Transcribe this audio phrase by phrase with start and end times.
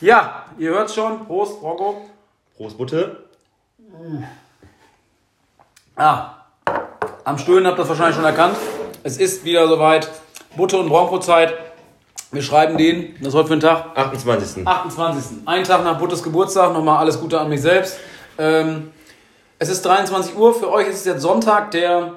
[0.00, 1.24] Ja, ihr hört schon.
[1.26, 2.02] Prost, Rocco.
[2.56, 3.24] Prost, Butte.
[5.96, 6.34] Ah,
[7.24, 8.56] am Stöhnen habt ihr das wahrscheinlich schon erkannt.
[9.02, 10.10] Es ist wieder soweit.
[10.56, 11.54] Butte und Bronco-Zeit.
[12.32, 13.96] Wir schreiben den, das ist heute für ein Tag?
[13.96, 14.66] 28.
[14.66, 15.38] 28.
[15.46, 16.72] Ein Tag nach Buttes Geburtstag.
[16.72, 17.96] Nochmal alles Gute an mich selbst.
[18.38, 18.90] Ähm,
[19.58, 20.52] es ist 23 Uhr.
[20.54, 22.14] Für euch ist es jetzt Sonntag, der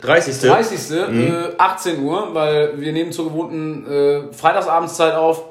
[0.00, 0.40] 30.
[0.40, 0.90] 30.
[0.90, 5.44] Äh, 18 Uhr, weil wir nehmen zur gewohnten äh, Freitagsabendzeit auf.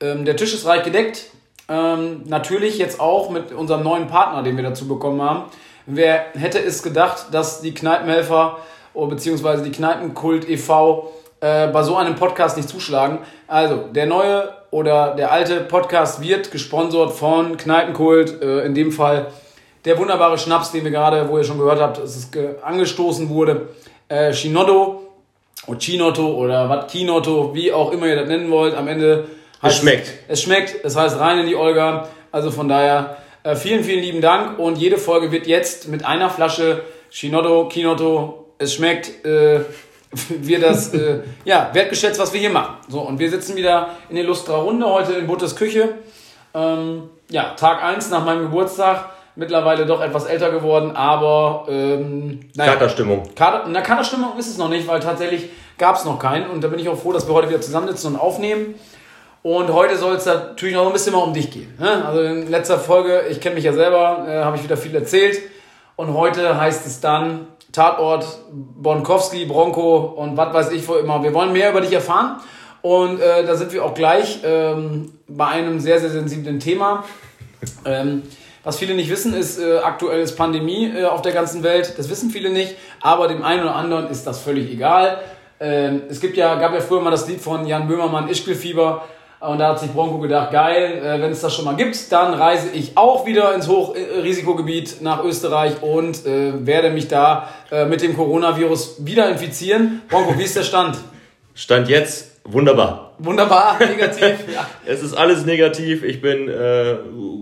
[0.00, 1.30] Ähm, der Tisch ist reich gedeckt.
[1.68, 5.44] Ähm, natürlich jetzt auch mit unserem neuen Partner, den wir dazu bekommen haben.
[5.86, 8.58] Wer hätte es gedacht, dass die Kneipenhelfer
[8.92, 11.12] oder beziehungsweise die Kneipenkult e.V.
[11.40, 13.18] Äh, bei so einem Podcast nicht zuschlagen?
[13.48, 19.26] Also, der neue oder der alte Podcast wird gesponsert von Kneipenkult, äh, in dem Fall
[19.84, 23.28] der wunderbare Schnaps, den wir gerade, wo ihr schon gehört habt, dass es ge- angestoßen
[23.28, 23.68] wurde,
[24.08, 25.02] äh, Shinotto
[25.66, 28.74] oder Chinotto oder was Kinotto, wie auch immer ihr das nennen wollt.
[28.74, 29.26] Am Ende
[29.62, 30.12] heißt schmeckt.
[30.28, 32.08] Es schmeckt, es heißt rein in die Olga.
[32.32, 36.30] Also von daher äh, vielen, vielen lieben Dank und jede Folge wird jetzt mit einer
[36.30, 39.60] Flasche Shinotto, Kinotto, es schmeckt, äh,
[40.28, 42.76] wir das, äh, ja, wertgeschätzt, was wir hier machen.
[42.88, 45.94] So, und wir sitzen wieder in illustrer Runde heute in Buttes Küche.
[46.54, 49.10] Ähm, ja, Tag 1 nach meinem Geburtstag.
[49.36, 53.34] Mittlerweile doch etwas älter geworden, aber ähm, naja, Katerstimmung.
[53.34, 56.48] Kader, na, Kaderstimmung ist es noch nicht, weil tatsächlich gab es noch keinen.
[56.48, 58.76] Und da bin ich auch froh, dass wir heute wieder zusammensitzen und aufnehmen.
[59.44, 61.74] Und heute soll es natürlich noch ein bisschen mal um dich gehen.
[61.78, 62.02] Ne?
[62.06, 65.38] Also in letzter Folge, ich kenne mich ja selber, äh, habe ich wieder viel erzählt.
[65.96, 71.22] Und heute heißt es dann Tatort Bonkowski, Bronco und was weiß ich wo immer.
[71.22, 72.40] Wir wollen mehr über dich erfahren.
[72.80, 77.04] Und äh, da sind wir auch gleich ähm, bei einem sehr, sehr sensiblen Thema.
[77.84, 78.22] Ähm,
[78.62, 81.98] was viele nicht wissen, ist, äh, aktuell ist Pandemie äh, auf der ganzen Welt.
[81.98, 85.18] Das wissen viele nicht, aber dem einen oder anderen ist das völlig egal.
[85.60, 89.02] Ähm, es gibt ja, gab ja früher mal das Lied von Jan Böhmermann, Ischgl-Fieber.
[89.46, 92.34] Und da hat sich Bronco gedacht, geil, äh, wenn es das schon mal gibt, dann
[92.34, 98.02] reise ich auch wieder ins Hochrisikogebiet nach Österreich und äh, werde mich da äh, mit
[98.02, 100.02] dem Coronavirus wieder infizieren.
[100.08, 100.96] Bronco, wie ist der Stand?
[101.54, 103.12] Stand jetzt wunderbar.
[103.18, 104.44] Wunderbar, negativ.
[104.52, 104.66] ja.
[104.86, 106.02] Es ist alles negativ.
[106.02, 106.96] Ich bin äh,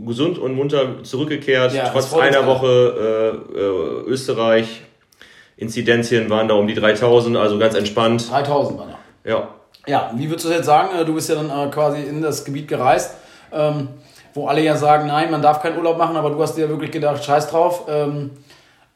[0.07, 1.73] gesund und munter zurückgekehrt.
[1.73, 2.47] Ja, Trotz einer.
[2.47, 4.83] Woche äh, äh, Österreich.
[5.57, 8.29] Inzidenzien waren da um die 3000, also ganz entspannt.
[8.31, 9.31] 3000 war da.
[9.31, 9.49] Ja.
[9.87, 10.91] Ja, wie würdest du das jetzt sagen?
[10.99, 13.15] Äh, Du bist ja dann äh, quasi in das Gebiet gereist,
[13.53, 13.89] ähm,
[14.35, 16.91] wo alle ja sagen, nein, man darf keinen Urlaub machen, aber du hast dir wirklich
[16.91, 17.83] gedacht, scheiß drauf.
[17.89, 18.31] Ähm,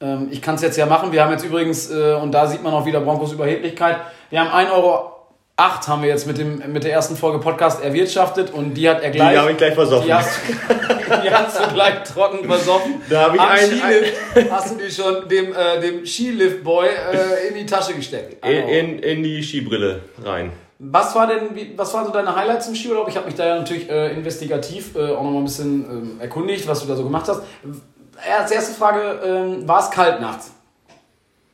[0.01, 1.11] ähm, ich kann es jetzt ja machen.
[1.13, 3.97] Wir haben jetzt übrigens, äh, und da sieht man auch wieder Broncos Überheblichkeit,
[4.31, 5.13] wir haben 1,08 Euro
[5.59, 9.11] haben wir jetzt mit, dem, mit der ersten Folge Podcast erwirtschaftet und die hat er
[9.11, 9.33] gleich.
[9.33, 10.07] Die habe ich gleich versoffen.
[10.07, 10.39] Die hast,
[11.25, 13.01] die hast du gleich trocken versoffen.
[13.09, 17.49] Da habe ich Am einen- Skilift hast du die schon dem, äh, dem Skilift-Boy äh,
[17.49, 18.45] in die Tasche gesteckt.
[18.45, 20.53] in, in, in die Skibrille rein.
[20.79, 23.09] Was war denn, was waren so deine Highlights im Skiurlaub?
[23.09, 26.69] Ich habe mich da ja natürlich äh, investigativ äh, auch nochmal ein bisschen ähm, erkundigt,
[26.69, 27.41] was du da so gemacht hast.
[27.41, 30.53] Äh, Als erste Frage, ähm, war es kalt nachts?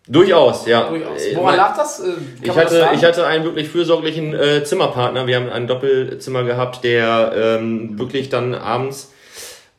[0.09, 0.89] Durchaus, ja.
[0.89, 1.23] Durchaus.
[1.23, 2.01] Äh, Woran lag das?
[2.01, 2.09] Äh,
[2.41, 2.97] Ich das hatte, sagen?
[2.97, 5.29] ich hatte einen wirklich fürsorglichen äh, Zimmerpartner.
[5.29, 9.13] Wir haben ein Doppelzimmer gehabt, der ähm, wirklich dann abends,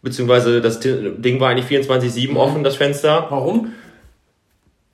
[0.01, 3.27] beziehungsweise das Ding war eigentlich 24-7 offen, das Fenster.
[3.29, 3.73] Warum?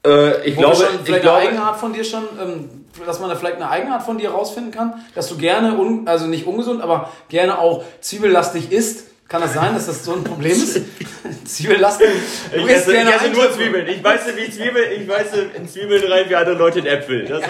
[0.06, 3.20] Äh, ich Wo glaube, schon ich vielleicht glaube, eine Eigenart von dir schon, ähm, dass
[3.20, 6.46] man da vielleicht eine Eigenart von dir rausfinden kann, dass du gerne, un, also nicht
[6.48, 9.09] ungesund, aber gerne auch zwiebellastig isst.
[9.30, 10.82] Kann das sein, dass das so ein Problem ist?
[11.46, 12.10] Zwiebellastig?
[12.52, 13.52] Du ich esse, ich esse nur.
[13.52, 13.88] Zwiebeln.
[13.88, 17.26] Ich weiß wie Zwiebeln, ich weiß in Zwiebeln rein wie andere Leute in Äpfel.
[17.26, 17.44] Das,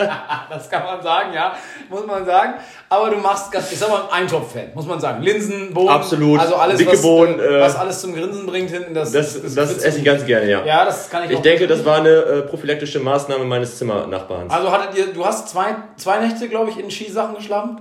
[0.50, 1.54] Das kann man sagen, ja,
[1.88, 2.54] muss man sagen.
[2.88, 5.22] Aber du machst, ganz, ich sag mal, Eintopf-Fan, muss man sagen.
[5.22, 6.40] Linsen, Bohnen, Absolut.
[6.40, 8.94] also alles, Dicke was, Bohnen, äh, äh, was alles zum Grinsen bringt hinten.
[8.94, 10.64] Das, das, das esse ich ganz gerne, ja.
[10.64, 14.52] Ja, das kann ich, Ich denke, das war eine äh, prophylaktische Maßnahme meines Zimmernachbarns.
[14.52, 17.80] Also hattet ihr, du hast zwei, zwei Nächte, glaube ich, in Skisachen geschlafen?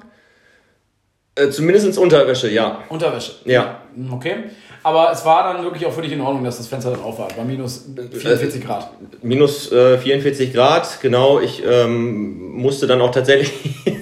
[1.39, 2.79] Äh, zumindest ins Unterwäsche, ja.
[2.89, 3.33] Unterwäsche.
[3.45, 3.81] Ja.
[3.95, 4.35] Hm, Okay.
[4.81, 7.19] Aber es war dann wirklich auch für dich in Ordnung, dass das Fenster dann auf
[7.19, 8.89] war, bei minus Äh, 44 Grad.
[9.22, 11.41] Minus äh, 44 Grad, genau.
[11.41, 13.51] Ich ähm, musste dann auch tatsächlich.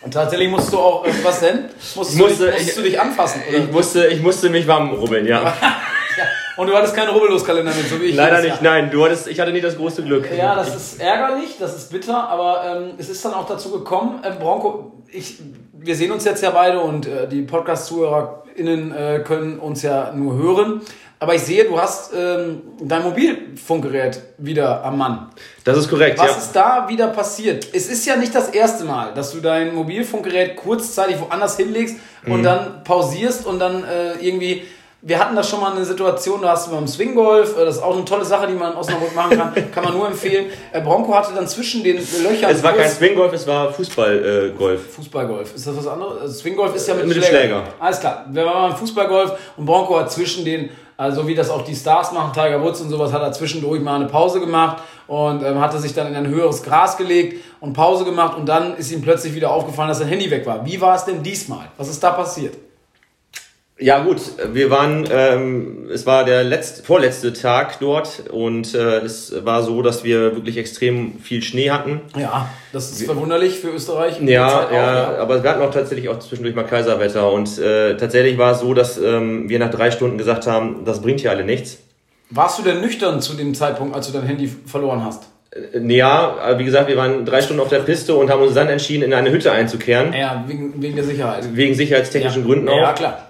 [0.00, 1.64] Und tatsächlich musst du auch, äh, was denn?
[1.96, 3.42] Musstest, Ich musste- du, dich, ich- du dich anfassen?
[3.48, 3.58] Oder?
[3.58, 5.42] Ich musste, ich musste mich warm rubbeln, ja.
[6.16, 6.24] ja.
[6.56, 8.14] Und du hattest keinen Rubbellos-Kalender mit, so wie ich.
[8.16, 8.74] Leider nicht, Jahr.
[8.74, 8.90] nein.
[8.92, 10.28] Du hattest, ich hatte nie das große Glück.
[10.36, 14.20] Ja, das ist ärgerlich, das ist bitter, aber ähm, es ist dann auch dazu gekommen,
[14.22, 15.38] äh, Bronco, ich,
[15.80, 20.34] wir sehen uns jetzt ja beide und äh, die Podcast-ZuhörerInnen äh, können uns ja nur
[20.36, 20.80] hören.
[21.20, 25.28] Aber ich sehe, du hast ähm, dein Mobilfunkgerät wieder am Mann.
[25.64, 26.36] Das ist korrekt, Was ja.
[26.36, 27.66] ist da wieder passiert?
[27.74, 32.32] Es ist ja nicht das erste Mal, dass du dein Mobilfunkgerät kurzzeitig woanders hinlegst Mhm.
[32.32, 34.62] und dann pausierst und dann äh, irgendwie
[35.00, 37.82] wir hatten da schon mal eine Situation, da hast du beim Swinggolf, äh, das ist
[37.82, 40.46] auch eine tolle Sache, die man in Osnabrück machen kann, kann man nur empfehlen.
[40.72, 42.50] Äh, Bronco hatte dann zwischen den Löchern.
[42.50, 44.80] Es war kein Swinggolf, es war Fußballgolf.
[44.80, 46.20] Äh, Fußballgolf, ist das was anderes?
[46.20, 47.28] Also Swinggolf ist ja mit, mit Schläger.
[47.28, 47.62] Schläger.
[47.78, 51.62] Alles klar, wir waren beim Fußballgolf und Bronco hat zwischen den, also wie das auch
[51.62, 55.44] die Stars machen, Tiger Woods und sowas, hat er zwischendurch mal eine Pause gemacht und
[55.44, 58.90] ähm, hatte sich dann in ein höheres Gras gelegt und Pause gemacht und dann ist
[58.90, 60.66] ihm plötzlich wieder aufgefallen, dass sein Handy weg war.
[60.66, 61.66] Wie war es denn diesmal?
[61.76, 62.54] Was ist da passiert?
[63.80, 64.20] Ja gut,
[64.52, 69.82] wir waren, ähm, es war der letzte, vorletzte Tag dort und äh, es war so,
[69.82, 72.00] dass wir wirklich extrem viel Schnee hatten.
[72.18, 74.20] Ja, das ist verwunderlich für Österreich.
[74.20, 77.96] Ja, auch, ja, ja, aber wir hatten auch tatsächlich auch zwischendurch mal Kaiserwetter und äh,
[77.96, 81.30] tatsächlich war es so, dass ähm, wir nach drei Stunden gesagt haben, das bringt hier
[81.30, 81.78] alle nichts.
[82.30, 85.28] Warst du denn nüchtern zu dem Zeitpunkt, als du dein Handy verloren hast?
[85.52, 88.68] Äh, ja, wie gesagt, wir waren drei Stunden auf der Piste und haben uns dann
[88.68, 90.12] entschieden, in eine Hütte einzukehren.
[90.12, 91.44] Ja, wegen, wegen der Sicherheit.
[91.54, 92.46] Wegen sicherheitstechnischen ja.
[92.48, 92.76] Gründen auch.
[92.76, 93.27] Ja, klar.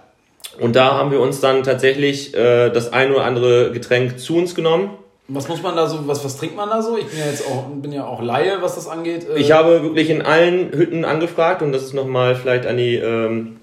[0.60, 4.54] Und da haben wir uns dann tatsächlich äh, das ein oder andere Getränk zu uns
[4.54, 4.90] genommen.
[5.30, 6.96] Was muss man da so, was, was trinkt man da so?
[6.96, 9.26] Ich bin ja jetzt auch, bin ja auch Laie, was das angeht.
[9.28, 12.94] Äh ich habe wirklich in allen Hütten angefragt und das ist nochmal vielleicht an die
[12.94, 13.58] ähm,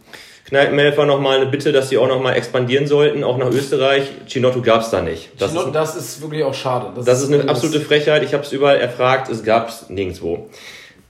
[0.47, 4.12] Kneipenhelfer nochmal eine Bitte, dass sie auch nochmal expandieren sollten, auch nach Österreich.
[4.27, 5.31] Chinotto gab es da nicht.
[5.39, 6.91] Das, Chinotto, ist, das ist wirklich auch schade.
[6.95, 8.21] Das, das ist eine absolute Frechheit.
[8.21, 10.48] Ich habe es überall erfragt, es gab es nirgendwo.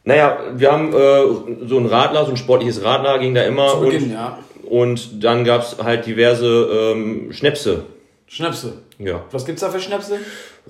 [0.06, 3.72] Naja, wir haben äh, so ein Radler, so ein sportliches Radler ging da immer.
[3.72, 4.38] Zu Beginn, und, ja.
[4.66, 7.86] Und dann gab es halt diverse ähm, Schnäpse.
[8.28, 8.82] Schnäpse?
[8.98, 9.24] Ja.
[9.32, 10.20] Was gibt's da für Schnäpse?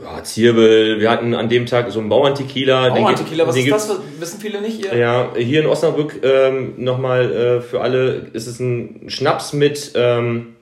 [0.02, 1.00] Ja, Zirbel.
[1.00, 2.90] Wir hatten an dem Tag so einen Bauerntequila.
[2.90, 4.00] Bauerntequila, was ist das?
[4.20, 4.84] Wissen viele nicht?
[4.84, 4.96] Ihr?
[4.96, 10.56] Ja, hier in Osnabrück ähm, nochmal äh, für alle ist es ein Schnaps mit ähm,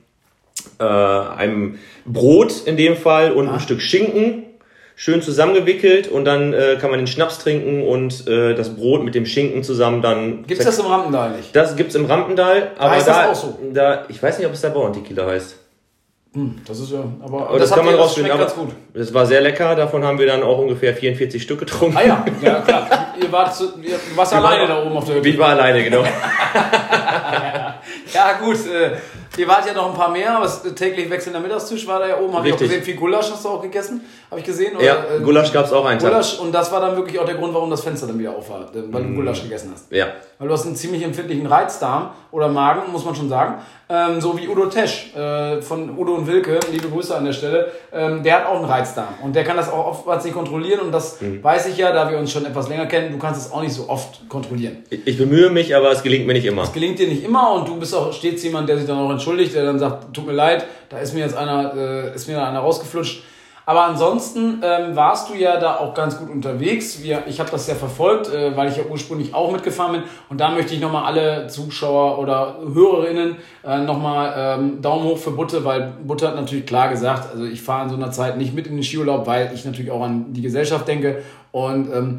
[0.78, 3.54] äh, einem Brot in dem Fall und ah.
[3.54, 4.43] ein Stück Schinken
[4.96, 9.14] schön zusammengewickelt und dann äh, kann man den Schnaps trinken und äh, das Brot mit
[9.14, 10.46] dem Schinken zusammen dann.
[10.46, 11.54] Gibt's das im Rampendal nicht?
[11.54, 13.58] Das gibt's im Rampendal, aber heißt da, das auch so?
[13.72, 15.56] da, ich weiß nicht, ob es da Bauerntequila heißt.
[16.34, 18.32] Hm, das ist ja, aber, aber das, das kann man rausfinden.
[18.32, 18.70] Aber ganz gut.
[18.92, 19.76] Das war sehr lecker.
[19.76, 21.96] Davon haben wir dann auch ungefähr 44 Stück getrunken.
[21.96, 23.14] Ah ja, ja klar.
[23.22, 25.28] ihr wart, zu, ihr warst wir alleine da oben auf der Hütte.
[25.28, 26.02] Ich war alleine, genau.
[28.12, 28.56] ja gut.
[28.66, 28.96] Äh,
[29.36, 32.34] Ihr wart ja noch ein paar mehr, aber täglich wechselnder Mittagstisch war da ja oben.
[32.34, 34.00] Habe ich auch gesehen, viel Gulasch hast du auch gegessen.
[34.30, 34.76] Habe ich gesehen.
[34.76, 36.44] Oder, ja, Gulasch gab es auch einen Gulasch, Tag.
[36.44, 38.68] Und das war dann wirklich auch der Grund, warum das Fenster dann wieder auf war,
[38.72, 39.14] weil du mm.
[39.16, 39.90] Gulasch gegessen hast.
[39.90, 40.06] Ja.
[40.38, 43.56] Weil du hast einen ziemlich empfindlichen Reizdarm oder Magen, muss man schon sagen.
[43.88, 47.70] Ähm, so wie Udo Tesch äh, von Udo und Wilke, liebe Grüße an der Stelle.
[47.92, 50.90] Ähm, der hat auch einen Reizdarm und der kann das auch oftmals nicht kontrollieren und
[50.90, 51.44] das mhm.
[51.44, 53.74] weiß ich ja, da wir uns schon etwas länger kennen, du kannst es auch nicht
[53.74, 54.78] so oft kontrollieren.
[54.88, 56.62] Ich, ich bemühe mich, aber es gelingt mir nicht immer.
[56.62, 59.10] Es gelingt dir nicht immer und du bist auch stets jemand, der sich dann auch
[59.24, 62.44] entschuldigt, der dann sagt, tut mir leid, da ist mir jetzt einer, äh, ist mir
[62.44, 63.22] einer rausgeflutscht
[63.66, 67.02] aber ansonsten ähm, warst du ja da auch ganz gut unterwegs.
[67.02, 70.02] Wir, ich habe das ja verfolgt, äh, weil ich ja ursprünglich auch mitgefahren bin.
[70.28, 75.30] Und da möchte ich nochmal alle Zuschauer oder Hörerinnen äh, nochmal ähm, Daumen hoch für
[75.30, 78.54] Butte, weil Butte hat natürlich klar gesagt, also ich fahre in so einer Zeit nicht
[78.54, 81.22] mit in den Skiurlaub, weil ich natürlich auch an die Gesellschaft denke.
[81.50, 82.18] Und ähm,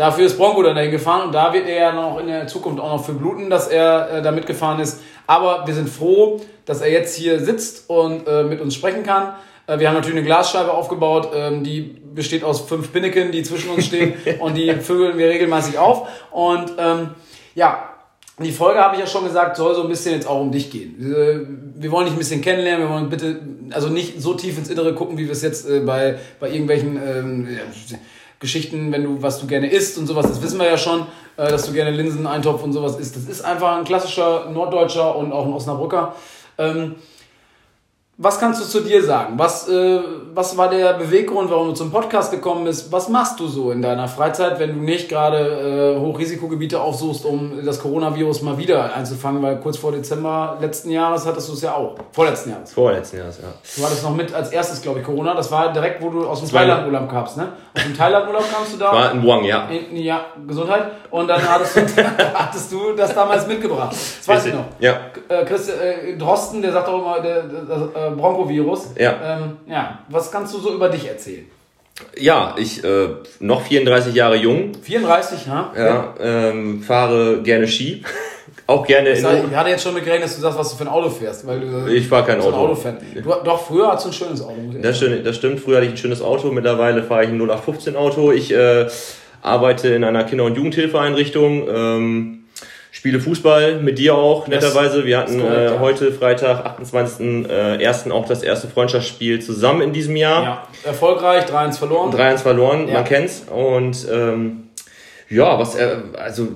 [0.00, 2.80] dafür ist Bronco dann dahin gefahren und da wird er ja noch in der Zukunft
[2.80, 5.02] auch noch für bluten, dass er äh, da mitgefahren ist.
[5.26, 9.34] Aber wir sind froh, dass er jetzt hier sitzt und äh, mit uns sprechen kann.
[9.66, 13.70] Äh, wir haben natürlich eine Glasscheibe aufgebaut, ähm, die besteht aus fünf Pinneken, die zwischen
[13.70, 16.08] uns stehen und die vögeln wir regelmäßig auf.
[16.30, 17.10] Und ähm,
[17.54, 17.90] ja,
[18.42, 20.70] die Folge habe ich ja schon gesagt, soll so ein bisschen jetzt auch um dich
[20.70, 20.94] gehen.
[21.76, 23.38] Wir wollen dich ein bisschen kennenlernen, wir wollen bitte,
[23.70, 26.96] also nicht so tief ins Innere gucken, wie wir es jetzt äh, bei, bei irgendwelchen
[26.96, 27.48] ähm,
[28.40, 31.02] Geschichten, wenn du, was du gerne isst und sowas, das wissen wir ja schon,
[31.36, 33.14] äh, dass du gerne Linsen, Eintopf und sowas isst.
[33.14, 36.14] Das ist einfach ein klassischer Norddeutscher und auch ein Osnabrücker.
[36.58, 36.96] Ähm,
[38.22, 39.32] was kannst du zu dir sagen?
[39.38, 39.98] Was, äh,
[40.34, 42.92] was war der Beweggrund, warum du zum Podcast gekommen bist?
[42.92, 47.64] Was machst du so in deiner Freizeit, wenn du nicht gerade äh, Hochrisikogebiete aufsuchst, um
[47.64, 49.42] das Coronavirus mal wieder einzufangen?
[49.42, 51.94] Weil kurz vor Dezember letzten Jahres hattest du es ja auch.
[52.12, 52.74] Vorletzten Jahres.
[52.74, 53.48] Vorletzten Jahres, ja.
[53.78, 55.32] Du hattest noch mit als erstes, glaube ich, Corona.
[55.32, 57.48] Das war direkt, wo du aus dem Thailand-Urlaub kamst, ne?
[57.74, 58.92] Aus dem Thailand-Urlaub kamst du da.
[58.92, 59.66] War in Wang, ja.
[59.70, 60.90] In, ja, Gesundheit.
[61.10, 61.80] Und dann hattest du,
[62.34, 63.92] hattest du das damals mitgebracht.
[63.92, 64.66] Das weiß ich noch.
[64.78, 64.96] Ja.
[65.26, 68.90] Äh, Chris äh, Drosten, der sagt auch immer, der, der, der äh, Broncovirus.
[68.98, 69.38] Ja.
[69.38, 70.00] Ähm, ja.
[70.08, 71.46] Was kannst du so über dich erzählen?
[72.16, 73.08] Ja, ich äh,
[73.40, 74.72] noch 34 Jahre jung.
[74.82, 75.72] 34, ja?
[75.76, 78.02] Ja, ähm, fahre gerne Ski.
[78.66, 80.84] Auch gerne in Ich hatte jetzt schon mit gerechnet, dass du sagst, was du für
[80.84, 81.44] ein Auto fährst.
[81.44, 82.56] Weil du, ich fahre kein Auto.
[82.56, 84.54] Auto du, doch, früher hattest du ein schönes Auto.
[84.80, 86.52] Das stimmt, das stimmt, früher hatte ich ein schönes Auto.
[86.52, 88.30] Mittlerweile fahre ich ein 0815 Auto.
[88.30, 88.86] Ich äh,
[89.42, 91.68] arbeite in einer Kinder- und Jugendhilfeeinrichtung.
[91.68, 92.39] Ähm,
[93.00, 95.06] spiele Fußball mit dir auch, netterweise.
[95.06, 98.08] Wir hatten äh, heute Freitag, 28.01.
[98.08, 100.42] Äh, auch das erste Freundschaftsspiel zusammen in diesem Jahr.
[100.42, 102.12] Ja, erfolgreich, 3-1 verloren.
[102.12, 102.92] 3-1 verloren, ja.
[102.92, 103.46] man kennt's.
[103.48, 104.64] Und ähm,
[105.30, 106.48] ja, was, äh, also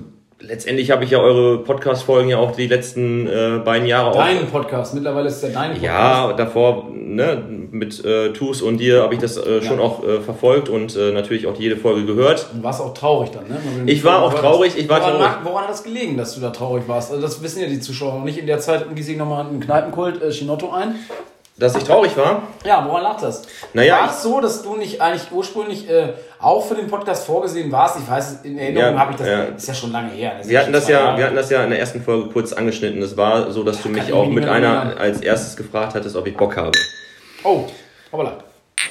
[0.47, 4.15] letztendlich habe ich ja eure Podcast-Folgen ja auch die letzten äh, beiden Jahre auch.
[4.15, 5.83] Dein Podcast, mittlerweile ist der dein Podcast.
[5.83, 9.83] Ja, davor ne, mit äh, Tus und dir habe ich das äh, schon Ja.
[9.83, 12.47] auch äh, verfolgt und äh, natürlich auch jede Folge gehört.
[12.53, 13.57] Du warst auch traurig dann, ne?
[13.91, 15.31] Ich war auch traurig, ich war woran, traurig.
[15.43, 17.11] Woran hat das gelegen, dass du da traurig warst?
[17.11, 18.37] Also das wissen ja die Zuschauer noch nicht.
[18.37, 20.95] In der Zeit gieße ich nochmal einen Kneipenkult äh, Chinotto ein.
[21.57, 22.43] Dass ich traurig war?
[22.65, 23.43] Ja, woran lag das?
[23.73, 27.71] Naja, war es so, dass du nicht eigentlich ursprünglich äh, auch für den Podcast vorgesehen
[27.71, 27.97] warst?
[27.97, 29.27] Ich weiß, in Erinnerung Ja, habe ich das.
[29.27, 29.43] ja.
[29.45, 30.37] Ist ja schon lange her.
[30.41, 31.17] ist Wir hatten das ja, Jahre.
[31.17, 33.01] wir hatten das ja in der ersten Folge kurz angeschnitten.
[33.01, 36.27] Es war so, dass du mich ich auch mit einer als erstes gefragt hattest, ob
[36.27, 36.71] ich Bock habe.
[37.45, 37.63] Oh,
[38.11, 38.33] hoppala.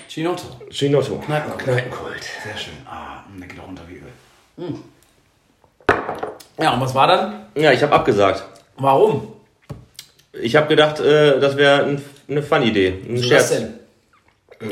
[0.09, 0.45] Chinotto.
[0.71, 1.17] Chinotto.
[1.19, 1.65] Kneipenkult.
[1.65, 2.23] Kneipenkult.
[2.45, 2.75] Sehr schön.
[2.87, 4.67] Ah, der geht auch runter wie Öl.
[4.69, 4.83] Hm.
[6.63, 7.47] Ja, und was war dann?
[7.57, 8.43] Ja, ich habe abgesagt.
[8.79, 9.29] Warum?
[10.33, 13.51] Ich habe gedacht, äh, das wäre ein, eine Fun-Idee, ein So Scherz.
[13.51, 13.75] was denn?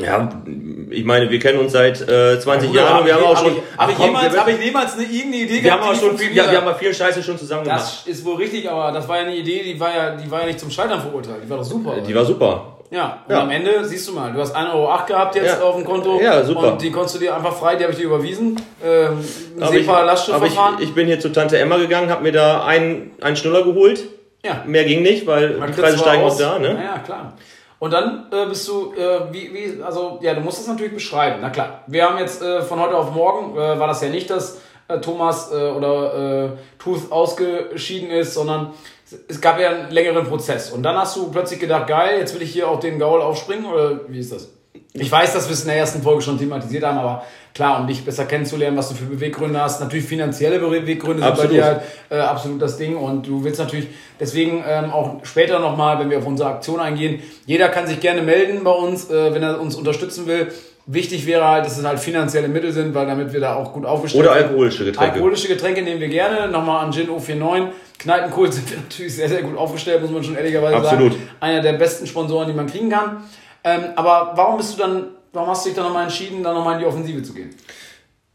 [0.01, 0.41] Ja,
[0.89, 3.43] ich meine, wir kennen uns seit äh, 20 Bruder, Jahren und wir haben auch hab
[3.43, 3.57] schon.
[3.57, 6.33] ich, hab ich, jemals, hab ich jemals eine irgendeine Idee wir haben auch schon viel,
[6.35, 7.79] ja, wir haben mal viel Scheiße schon zusammen gemacht.
[7.81, 10.39] Das ist wohl richtig, aber das war ja eine Idee, die war ja, die war
[10.41, 11.41] ja nicht zum Scheitern verurteilt.
[11.45, 11.95] Die war doch super.
[12.07, 12.77] Die war super.
[12.89, 13.41] ja, und Ja.
[13.41, 15.61] am Ende, siehst du mal, du hast 1,08 Euro gehabt jetzt Ja.
[15.63, 16.19] auf dem Konto.
[16.19, 16.71] Ja, super.
[16.73, 18.59] Und die konntest du dir einfach frei, die habe ich dir überwiesen.
[18.83, 19.19] Ähm,
[19.59, 20.75] Aber ich, ich, SEPA-Lastschriftverfahren.
[20.81, 24.05] ich bin hier zu Tante Emma gegangen, habe mir da einen, einen Schnuller geholt.
[24.45, 24.63] Ja.
[24.65, 26.59] Mehr ging nicht, weil die Man Preise steigen auch da.
[26.59, 26.81] Ne?
[26.83, 27.33] Ja, klar.
[27.79, 31.39] Und dann äh, bist du, äh, wie, wie, also, ja, du musst das natürlich beschreiben.
[31.41, 34.29] Na klar, wir haben jetzt äh, von heute auf morgen, äh, war das ja nicht,
[34.29, 38.71] dass äh, Thomas äh, oder äh, Tooth ausgeschieden ist, sondern
[39.05, 40.71] es- es gab ja einen längeren Prozess.
[40.71, 43.65] Und dann hast du plötzlich gedacht, geil, jetzt will ich hier auf den Gaul aufspringen,
[43.65, 44.49] oder wie ist das?
[44.93, 47.87] Ich weiß, dass wir es in der ersten Folge schon thematisiert haben, aber klar, um
[47.87, 51.51] dich besser kennenzulernen, was du für Beweggründe hast, natürlich finanzielle Beweggründe sind Absolut.
[51.51, 53.87] bei dir halt äh, absolut das Ding und du willst natürlich
[54.19, 58.21] deswegen ähm, auch später nochmal, wenn wir auf unsere Aktion eingehen, jeder kann sich gerne
[58.21, 60.51] melden bei uns, äh, wenn er uns unterstützen will.
[60.85, 63.85] Wichtig wäre halt, dass es halt finanzielle Mittel sind, weil damit wir da auch gut
[63.85, 64.43] aufgestellt Oder sind.
[64.43, 65.13] alkoholische Getränke.
[65.13, 66.51] Alkoholische Getränke nehmen wir gerne.
[66.51, 67.69] Nochmal an Gin O49.
[67.99, 71.13] Kneipenkohl sind wir natürlich sehr, sehr gut aufgestellt, muss man schon ehrlicherweise Absolut.
[71.13, 71.29] sagen.
[71.39, 73.23] Einer der besten Sponsoren, die man kriegen kann.
[73.63, 76.73] Ähm, aber warum bist du dann, warum hast du dich dann nochmal entschieden, dann nochmal
[76.75, 77.51] in die Offensive zu gehen?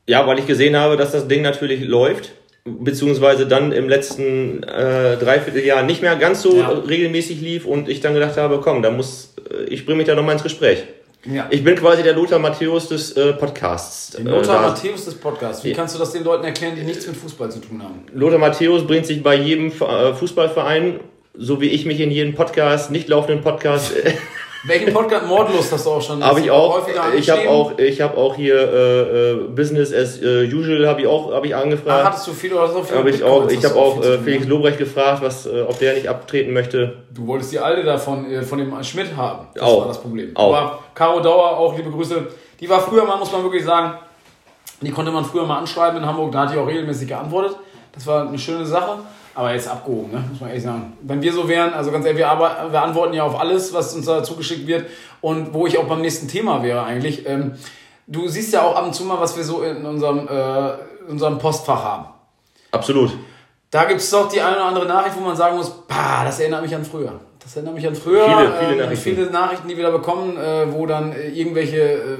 [0.06, 2.32] Ja, weil ich gesehen habe, dass das Ding natürlich läuft.
[2.64, 6.68] Beziehungsweise dann im letzten äh, Dreivierteljahr nicht mehr ganz so Ja.
[6.68, 10.14] regelmäßig lief und ich dann gedacht habe, komm, da muss, äh, ich bringe mich da
[10.14, 10.84] nochmal ins Gespräch.
[11.24, 11.46] Ja.
[11.50, 14.14] Ich bin quasi der Lothar Matthäus des äh, Podcasts.
[14.16, 15.64] Äh, Lothar da- Matthäus des Podcasts.
[15.64, 18.02] Wie kannst du das den Leuten erklären, die nichts mit Fußball zu tun haben?
[18.12, 21.00] Lothar Matthäus bringt sich bei jedem äh, Fußballverein,
[21.34, 24.12] so wie ich mich in jedem Podcast, nicht laufenden Podcast, äh,
[24.64, 25.26] Welchen Podcast?
[25.26, 26.22] Mordlust hast du auch schon.
[26.22, 26.86] habe ich auch.
[27.16, 31.06] Ich habe auch, ich habe auch hier äh, äh, Business as äh, usual habe ich
[31.06, 32.04] auch, habe ich Ah, angefragt.
[32.04, 33.48] hattest du viel oder du viel Habe ich auch.
[33.48, 34.50] Ich habe auch äh, Felix ne?
[34.50, 36.94] Lobrecht gefragt, was, äh, ob der nicht abtreten möchte.
[37.14, 39.46] Du wolltest die alte davon, äh, von dem Schmidt haben.
[39.54, 39.80] Das Auch.
[39.82, 40.30] war das Problem.
[40.34, 40.54] Auch.
[40.54, 42.26] Aber Caro Dauer, auch liebe Grüße.
[42.58, 43.94] Die war früher mal, muss man wirklich sagen,
[44.80, 46.32] die konnte man früher mal anschreiben in Hamburg.
[46.32, 47.56] Da hat die auch regelmäßig geantwortet.
[47.94, 48.98] Das war eine schöne Sache.
[49.38, 50.24] Aber jetzt abgehoben, ne?
[50.28, 50.94] muss man ehrlich sagen.
[51.00, 53.94] Wenn wir so wären, also ganz ehrlich, wir, arbe- wir antworten ja auf alles, was
[53.94, 54.86] uns da zugeschickt wird.
[55.20, 57.24] Und wo ich auch beim nächsten Thema wäre eigentlich.
[57.24, 57.52] Ähm,
[58.08, 60.72] du siehst ja auch ab und zu mal, was wir so in unserem, äh,
[61.08, 62.06] unserem Postfach haben.
[62.72, 63.16] Absolut.
[63.70, 66.40] Da gibt es doch die eine oder andere Nachricht, wo man sagen muss, pah, das
[66.40, 67.12] erinnert mich an früher.
[67.40, 68.24] Das erinnert mich an früher.
[68.24, 69.04] Viele, viele ähm, Nachrichten.
[69.04, 72.16] viele Nachrichten, die wir da bekommen, äh, wo dann äh, irgendwelche äh,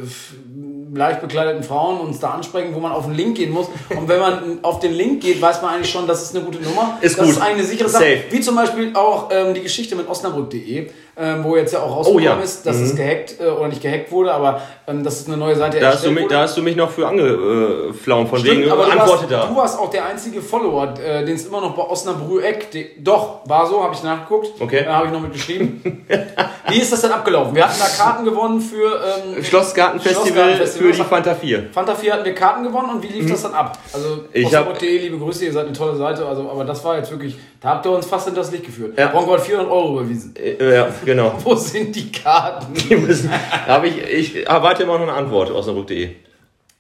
[0.99, 3.69] leicht bekleideten Frauen uns da ansprechen, wo man auf den Link gehen muss.
[3.97, 6.63] Und wenn man auf den Link geht, weiß man eigentlich schon, das ist eine gute
[6.63, 6.99] Nummer.
[7.01, 7.35] Ist das gut.
[7.35, 8.05] ist eigentlich eine sichere Sache.
[8.05, 8.25] Safe.
[8.31, 12.25] Wie zum Beispiel auch ähm, die Geschichte mit osnabrück.de, ähm, wo jetzt ja auch rausgekommen
[12.27, 12.41] Oh ja.
[12.41, 15.57] ist, dass es gehackt äh, oder nicht gehackt wurde, aber ähm, dass es eine neue
[15.57, 16.35] Seite Da hast, du mich, wurde.
[16.35, 19.47] da hast du mich noch für angeflaumt, von Stimmt, wegen aber du Antworte warst, da.
[19.47, 23.41] du warst auch der einzige Follower, äh, den es immer noch bei Osnabrück, de- doch,
[23.47, 24.53] war so, habe ich nachgeguckt.
[24.61, 24.85] Okay.
[24.85, 26.05] Da habe ich noch mit geschrieben.
[26.69, 27.55] Wie ist das denn abgelaufen?
[27.55, 29.01] Wir hatten da Karten gewonnen für
[29.37, 30.93] ähm, Schlossgartenfestival Schlossgartenfestival.
[30.93, 31.67] für die Fanta 4.
[31.73, 33.79] Fanta 4 hatten wir Karten gewonnen und wie lief das dann ab?
[33.93, 34.45] Also Mhm.
[34.47, 37.71] Osnabrück.de, liebe Grüße, ihr seid eine tolle Seite, also, aber das war jetzt wirklich, da
[37.71, 38.99] habt ihr uns fast hinter das Licht geführt.
[38.99, 39.13] Ja.
[39.13, 40.35] Hat 400 Euro überwiesen.
[40.37, 41.35] Äh, ja, genau.
[41.43, 42.73] Wo sind die Karten?
[42.75, 43.31] Die müssen,
[43.67, 46.11] da habe ich, ich erwarte immer noch eine Antwort aus Osnabrück.de.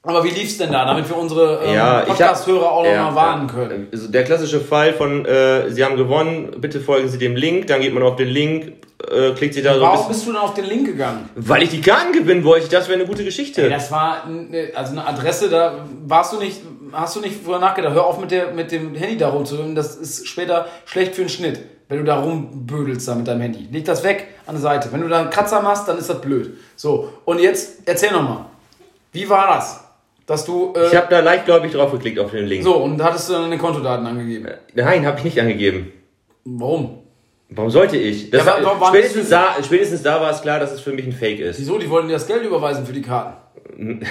[0.04, 2.90] Aber wie lief's denn da, damit wir unsere ähm, Ja, ich hab- Podcast-Hörer auch noch
[2.90, 3.88] Ja, mal warnen können?
[3.92, 7.80] Also der klassische Fall von, äh, Sie haben gewonnen, bitte folgen Sie dem Link, dann
[7.80, 8.72] geht man auf den Link,
[9.10, 11.28] äh, klickt sich da so ein Warum bist du denn auf den Link gegangen?
[11.34, 13.62] Weil ich die Karten gewinnen wollte, das wäre eine gute Geschichte.
[13.62, 16.60] Ey, das war eine, also eine Adresse, da warst du nicht,
[16.92, 17.92] hast du nicht drüber nachgedacht.
[17.94, 21.28] Hör auf mit, der, mit dem Handy da rumzudrücken, das ist später schlecht für den
[21.28, 23.68] Schnitt, wenn du da rumbödelst da mit deinem Handy.
[23.70, 24.92] Leg das weg an der Seite.
[24.92, 26.56] Wenn du da einen Kratzer machst, dann ist das blöd.
[26.76, 28.44] So, und jetzt erzähl nochmal.
[29.12, 29.84] Wie war das?
[30.26, 30.74] Dass du.
[30.76, 32.62] Äh, ich habe da leichtgläubig drauf geklickt auf den Link.
[32.62, 34.48] so, und hattest du dann deine Kontodaten angegeben.
[34.74, 35.92] Nein, habe ich nicht angegeben.
[36.44, 36.98] Warum?
[37.50, 38.28] Warum sollte ich?
[38.30, 41.12] Das Ja, warum- spätestens, da, spätestens da war es klar, dass es für mich ein
[41.12, 41.58] Fake ist.
[41.58, 41.78] Wieso?
[41.78, 44.02] Die wollten dir das Geld überweisen für die Karten.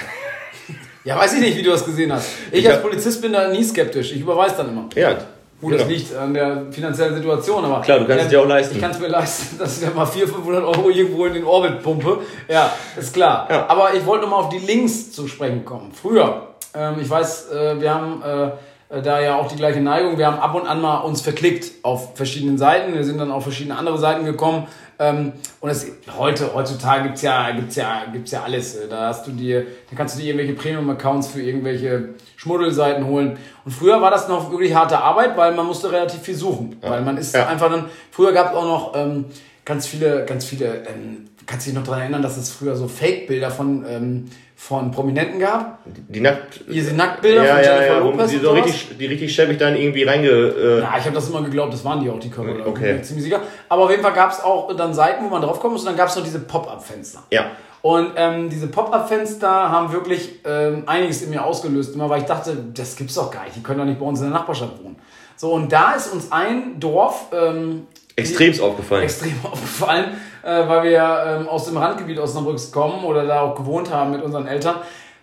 [1.04, 2.28] Ja, weiß ich nicht, wie du das gesehen hast.
[2.52, 4.12] Ich, Ich als Polizist bin da nie skeptisch.
[4.12, 4.88] Ich überweise dann immer.
[4.94, 5.16] Ja.
[5.60, 5.90] Gut, das genau.
[5.90, 7.80] liegt an der finanziellen Situation, aber.
[7.80, 8.76] Klar, du kannst es dir auch leisten.
[8.76, 11.44] Ich kann es mir leisten, dass ich dann mal 400, 500 Euro irgendwo in den
[11.44, 12.18] Orbit pumpe.
[12.48, 13.48] Ja, ist klar.
[13.50, 13.66] Ja.
[13.68, 15.90] Aber ich wollte nochmal auf die Links zu sprechen kommen.
[15.92, 20.16] Früher, ähm, ich weiß, äh, wir haben äh, da ja auch die gleiche Neigung.
[20.16, 22.94] Wir haben ab und an mal uns verklickt auf verschiedenen Seiten.
[22.94, 24.68] Wir sind dann auf verschiedene andere Seiten gekommen.
[25.00, 25.86] Ähm, und es,
[26.16, 28.74] heute, heutzutage gibt's ja, gibt's ja, gibt's ja alles.
[28.76, 33.38] Äh, Da hast du dir, da kannst du dir irgendwelche Premium-Accounts für irgendwelche Schmuddelseiten holen.
[33.64, 36.76] Und früher war das noch wirklich harte Arbeit, weil man musste relativ viel suchen.
[36.80, 37.46] Weil man ist Ja.
[37.46, 39.26] einfach dann, früher gab es auch noch ähm,
[39.64, 42.86] ganz viele, ganz viele, ähm, kannst du dich noch daran erinnern, dass es früher so
[42.86, 45.78] Fake-Bilder von, ähm, von Prominenten gab?
[45.86, 46.60] Die Nackt.
[46.68, 49.34] Diese Nacktbilder ja, von ja, Jennifer ja, wo Lopez die und so richtig, die richtig
[49.34, 50.28] schäbig dann irgendwie reinge.
[50.28, 52.66] Äh, Ja, ich habe das immer geglaubt, das waren die auch, die Körper.
[52.66, 52.86] Okay.
[52.88, 53.40] Bin mir ziemlich sicher.
[53.68, 55.96] Aber auf jeden Fall gab es auch dann Seiten, wo man draufkommen muss und dann
[55.96, 57.24] gab es noch diese Pop-Up-Fenster.
[57.32, 57.46] ja.
[57.80, 62.56] Und ähm, diese Pop-Up-Fenster haben wirklich ähm, einiges in mir ausgelöst, immer weil ich dachte,
[62.74, 64.96] das gibt's doch gar nicht, die können doch nicht bei uns in der Nachbarschaft wohnen.
[65.36, 67.86] So, und da ist uns ein Dorf ähm,
[68.18, 69.02] Extremst aufgefallen.
[69.04, 73.54] extrem aufgefallen, äh, weil wir ja ähm, aus dem Randgebiet Osnabrücks kommen oder da auch
[73.54, 74.76] gewohnt haben mit unseren Eltern.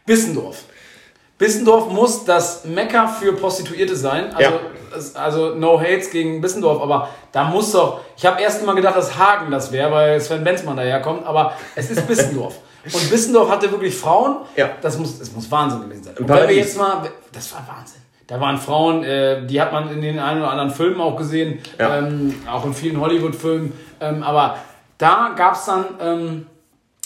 [0.06, 0.64] Bissendorf.
[1.38, 4.34] Bissendorf muss das Mekka für Prostituierte sein.
[4.34, 5.22] Also, Ja.
[5.22, 8.00] also no hates gegen Bissendorf, aber da muss doch.
[8.16, 11.90] Ich habe erst immer gedacht, dass Hagen das wäre, weil Sven Benzmann daherkommt, aber es
[11.92, 12.56] ist Bissendorf.
[12.86, 14.38] Und Bissendorf hatte wirklich Frauen.
[14.56, 14.70] Ja.
[14.82, 16.16] Das muss, das muss Wahnsinn gewesen sein.
[16.18, 18.02] Und wenn wir jetzt mal, das war Wahnsinn.
[18.28, 21.60] Da waren Frauen, äh, die hat man in den einen oder anderen Filmen auch gesehen,
[21.78, 22.00] Ja.
[22.00, 23.72] ähm, auch in vielen Hollywood-Filmen.
[24.02, 24.58] Ähm, aber
[24.98, 26.46] da gab es dann, ähm,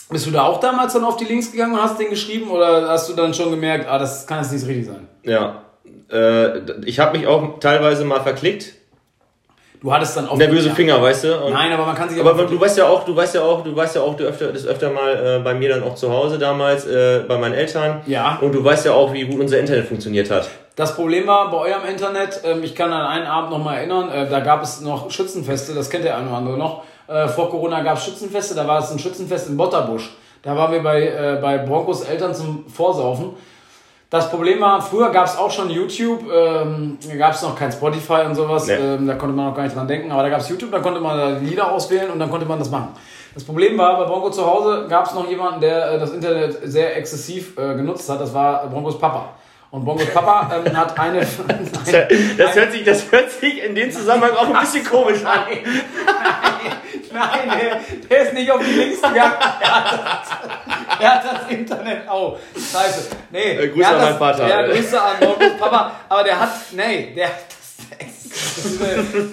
[0.09, 2.87] bist du da auch damals dann auf die Links gegangen und hast den geschrieben oder
[2.87, 5.07] hast du dann schon gemerkt, ah, das kann jetzt nicht richtig sein?
[5.23, 5.61] Ja.
[6.11, 8.73] Äh, ich habe mich auch teilweise mal verklickt.
[9.81, 10.35] Du hattest dann auch.
[10.35, 10.71] Nervöse.
[10.71, 11.37] Finger, weißt du?
[11.45, 13.63] Und Nein, aber man kann sich Aber du weißt ja auch, du weißt ja auch,
[13.63, 16.11] du weißt ja auch, du öfter, das öfter mal äh, bei mir dann auch zu
[16.11, 18.01] Hause damals, äh, bei meinen Eltern.
[18.05, 18.39] Ja.
[18.41, 20.49] Und du weißt ja auch, wie gut unser Internet funktioniert hat.
[20.79, 24.09] Das Problem war bei eurem Internet, ähm, ich kann an einen Abend noch mal erinnern,
[24.09, 26.83] äh, da gab es noch Schützenfeste, das kennt der eine oder andere noch.
[27.09, 30.15] Äh, vor Corona gab es Schützenfeste, da war es ein Schützenfest in Botterbusch.
[30.41, 33.31] Da waren wir bei, äh, bei Broncos Eltern zum Vorsaufen.
[34.09, 37.73] Das Problem war, früher gab es auch schon YouTube, ähm, da gab es noch kein
[37.73, 38.75] Spotify und sowas, Nee.
[38.75, 40.79] ähm, da konnte man noch gar nicht dran denken, aber da gab es YouTube, da
[40.79, 42.95] konnte man da Lieder auswählen und dann konnte man das machen.
[43.33, 46.57] Das Problem war, bei Bronco zu Hause gab es noch jemanden, der äh, das Internet
[46.63, 49.33] sehr exzessiv äh, genutzt hat, das war Broncos Papa.
[49.71, 51.19] Und Broncos Papa ähm, hat eine...
[52.37, 55.41] Das hört sich, das hört sich in dem Zusammenhang auch ein bisschen komisch an.
[55.47, 55.63] Nein,
[57.11, 57.79] nein, nein der,
[58.09, 59.33] der ist nicht auf die Links gegangen.
[59.59, 62.01] Er hat das, er hat das Internet.
[62.11, 63.09] Oh, scheiße.
[63.31, 64.47] Nee, Äh, Grüße hat an meinen Vater.
[64.47, 65.91] Ja, Grüße an Markus Papa.
[66.09, 67.58] Aber der hat, nee, der das,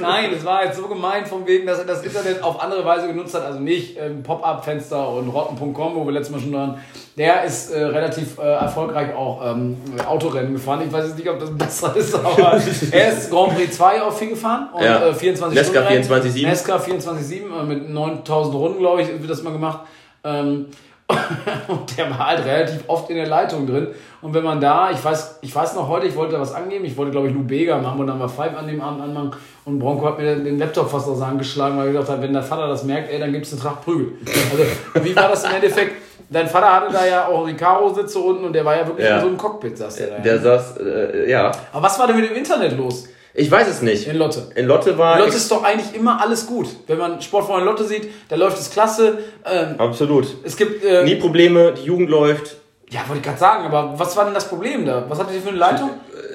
[0.00, 3.06] Nein, das war jetzt so gemein von wegen, dass er das Internet auf andere Weise
[3.06, 3.44] genutzt hat.
[3.44, 6.78] Also nicht ähm, Pop-Up-Fenster und rotten.com, wo wir letztes Mal schon waren.
[7.16, 10.82] Der ist äh, relativ äh, erfolgreich auch ähm, Autorennen gefahren.
[10.86, 12.60] Ich weiß jetzt nicht, ob das besser ist, aber
[12.92, 15.08] er ist Grand Prix 2 auch viel gefahren und Ja.
[15.08, 16.12] äh, 24 Nesca Stunden.
[16.12, 16.46] 24/7.
[16.46, 19.80] Nesca 24-7 äh, mit 9000 Runden, glaube ich, wird das mal gemacht.
[20.24, 20.66] Ähm,
[21.68, 23.88] und der war halt relativ oft in der Leitung drin.
[24.22, 26.84] Und wenn man da, ich weiß, ich weiß noch heute, ich wollte da was angeben,
[26.84, 29.32] ich wollte, glaube ich, Lou Bega machen und dann war Five an dem Abend anmachen.
[29.64, 32.22] Und Bronco hat mir den Laptop fast aus der Hand geschlagen, weil er gesagt hat,
[32.22, 34.12] wenn der Vater das merkt, ey, dann gibt es eine Tracht Prügel.
[34.26, 35.92] Also, wie war das im Endeffekt?
[36.28, 39.16] Dein Vater hatte da ja auch Recaro-Sitze unten und der war ja wirklich Ja.
[39.16, 40.18] in so einem Cockpit, saß der da.
[40.18, 41.52] Der saß, äh, ja.
[41.72, 44.08] Aber was war denn mit dem Internet los Ich weiß es nicht.
[44.08, 44.48] in Lotte?
[44.54, 45.18] In Lotte war.
[45.18, 46.68] Lotte ist doch eigentlich immer alles gut.
[46.86, 49.18] Wenn man Sportfreunde Lotte sieht, da läuft es klasse.
[49.44, 50.26] Ähm, Absolut.
[50.42, 50.82] es gibt.
[50.84, 52.56] Äh, Nie Probleme, die Jugend läuft.
[52.88, 55.04] ja, wollte ich gerade sagen, aber was war denn das Problem da?
[55.08, 55.90] Was hattet ihr für eine Leitung?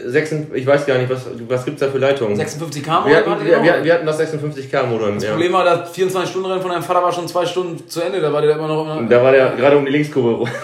[0.05, 2.35] Äh, 56, ich weiß gar nicht, was, was gibt's da für Leitungen?
[2.35, 5.15] 56 Wir km hatten, wir, wir, wir hatten das 56K-Modem.
[5.15, 5.31] Das Ja.
[5.31, 8.41] Problem war, das 24-Stunden-Rennen von deinem Vater war schon zwei Stunden zu Ende, da war
[8.41, 8.83] der immer noch.
[8.97, 10.31] Immer, Da war der gerade um die Linkskurve.
[10.37, 10.49] rum.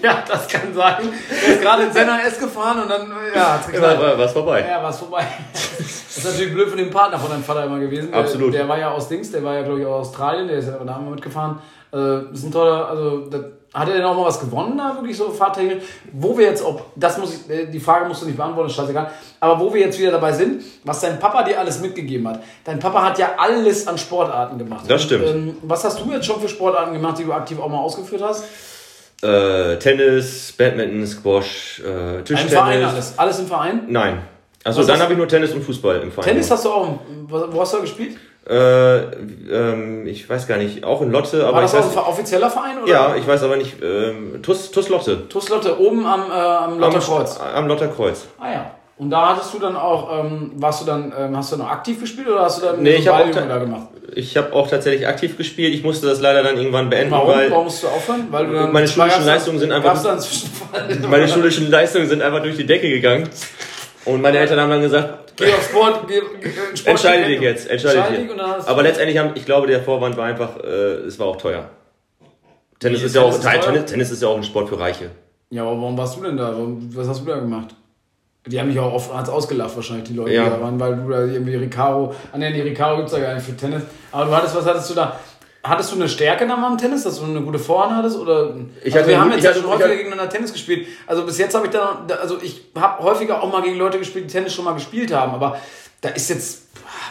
[0.02, 1.08] ja, das kann sein.
[1.30, 4.00] Der ist gerade in Senna S gefahren und dann, ja, hat's War, geknallt.
[4.00, 4.64] war, war's vorbei.
[4.68, 5.26] Ja, war es vorbei.
[5.52, 8.10] Das ist natürlich blöd für den Partner von deinem Vater immer gewesen.
[8.10, 8.52] Der, Absolut.
[8.52, 10.72] Der war ja aus Dings, der war ja, glaube ich, aus Australien, der ist ja
[10.72, 11.58] da mal mitgefahren.
[11.92, 15.16] Äh, ist ein toller, also, das, hat er denn auch mal was gewonnen da, wirklich
[15.16, 15.84] so fahrtechnisch?
[16.12, 18.74] Wo wir jetzt, ob, das muss ich, äh, die Frage musst du nicht beantworten, ist
[18.74, 19.10] scheißegal.
[19.38, 22.42] Aber wo wir jetzt wieder dabei sind, was dein Papa dir alles mitgegeben hat.
[22.64, 24.84] Dein Papa hat ja alles an Sportarten gemacht.
[24.88, 25.26] Das stimmt.
[25.26, 28.22] ähm, was hast du jetzt schon für Sportarten gemacht, die du aktiv auch mal ausgeführt
[28.22, 28.44] hast?
[29.22, 32.54] Äh, Tennis, Badminton, Squash, äh, Ein Tischtennis.
[32.54, 33.14] Verein alles.
[33.18, 33.82] Alles im Verein?
[33.88, 34.22] Nein.
[34.64, 36.28] Also dann habe ich nur Tennis und Fußball im Verein.
[36.30, 38.16] Tennis hast du auch, wo hast du da gespielt?
[38.48, 38.98] Äh,
[39.50, 42.04] ähm, ich weiß gar nicht, auch in Lotte, aber War das ich auch weiß, ein
[42.04, 42.82] offizieller Verein?
[42.82, 42.90] Oder?
[42.90, 45.28] ja, ich weiß aber nicht, ähm, TUS, TUS Lotte.
[45.28, 47.38] TuS Lotte, oben am, äh, am Am, Lotterkreuz.
[47.38, 48.26] am Lotterkreuz.
[48.38, 48.70] Ah ja.
[49.00, 51.98] Und da hattest du dann auch, ähm, warst du dann, ähm, hast du noch aktiv
[52.00, 53.86] gespielt oder hast du dann Nee, ich habe Ballübungen auch, da gemacht?
[54.14, 55.72] ich hab auch tatsächlich aktiv gespielt.
[55.74, 57.28] Ich musste das leider dann irgendwann beenden, Warum?
[57.28, 58.26] weil Warum musst du aufhören?
[58.30, 60.98] Weil du dann Meine schulischen Leistungen sind einfach- Zwischenfall?
[61.08, 63.26] meine schulischen Leistungen sind einfach durch die Decke gegangen.
[64.04, 66.18] Und meine Eltern haben dann gesagt, Geh auf Sport, geh,
[66.76, 68.28] Sport entscheide dich jetzt, entscheide dich
[68.66, 71.70] Aber letztendlich haben, ich glaube, der Vorwand war einfach, äh, es war auch teuer.
[72.78, 73.86] Tennis Wie, ist ja auch, Tennis ist?
[73.86, 75.10] Tennis, ist ja auch ein Sport für Reiche.
[75.48, 76.54] Ja, aber warum warst du denn da?
[76.94, 77.74] Was hast du da gemacht?
[78.46, 80.44] Die haben mich auch oft ausgelacht, wahrscheinlich, die Leute, Ja.
[80.44, 83.34] die da waren, weil du da irgendwie Ricaro, ah ne, die Ricaro gibt's ja gar
[83.34, 83.82] nicht für Tennis.
[84.12, 85.16] Aber du hattest, was hattest du da?
[85.62, 88.16] Hattest du eine Stärke mal im Tennis, dass du eine gute Vorhand hattest?
[88.18, 88.54] Oder?
[88.82, 90.86] Ich also wir haben jetzt ja schon häufiger hatte- gegeneinander Tennis gespielt.
[91.06, 94.24] Also bis jetzt habe ich da, also ich habe häufiger auch mal gegen Leute gespielt,
[94.24, 95.32] die Tennis schon mal gespielt haben.
[95.34, 95.58] Aber
[96.00, 96.62] da ist jetzt,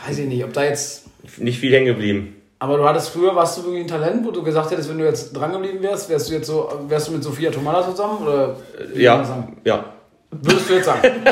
[0.07, 1.05] weiß ich nicht, ob da jetzt
[1.37, 2.41] Nicht viel hängen geblieben.
[2.57, 5.05] aber du hattest früher, warst du wirklich ein Talent, wo du gesagt hättest, wenn du
[5.05, 8.17] jetzt dran geblieben wärst, wärst du jetzt so, wärst du mit Sophia Tomala zusammen?
[8.25, 8.55] Oder
[8.95, 9.23] Ja,
[9.63, 9.85] ja.
[10.31, 11.01] Würdest du jetzt sagen?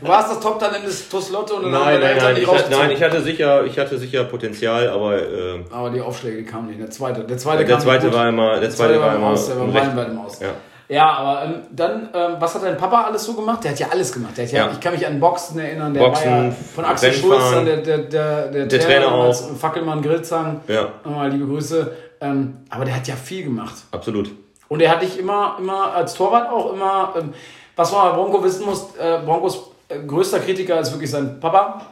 [0.00, 2.36] du warst das Top-Talent des TuS Lotte und dann Nein, nein, nein.
[2.36, 6.38] Ich, hatte- nein, ich hatte sicher, ich hatte sicher Potenzial, aber äh, Aber die Aufschläge,
[6.38, 6.80] die kamen nicht.
[6.80, 9.46] Der zweite, der zweite der kam zweite war immer, der zweite war im immer Aus,
[9.48, 10.40] der war meilenweit im Aus.
[10.40, 10.48] Ja.
[10.86, 13.64] Ja, aber ähm, dann, ähm, was hat dein Papa alles so gemacht?
[13.64, 14.36] Der hat ja alles gemacht.
[14.36, 14.70] Der hat ja, Ja.
[14.72, 15.94] Ich kann mich an Boxen erinnern.
[15.94, 17.12] Der Boxen, war ja von Axel.
[17.14, 19.56] Schulz, dann der, der, der, der, Der Trainer damals, auch.
[19.56, 20.60] Fackelmann Grillzang.
[20.68, 20.88] Ja.
[21.02, 21.90] Nochmal liebe Grüße.
[22.20, 23.74] Ähm, aber der hat ja viel gemacht.
[23.92, 24.30] Absolut.
[24.68, 27.32] Und er hat dich immer, immer als Torwart auch immer, ähm,
[27.76, 31.86] was man bei Bronco wissen muss, äh, Broncos äh, größter Kritiker ist wirklich sein Papa.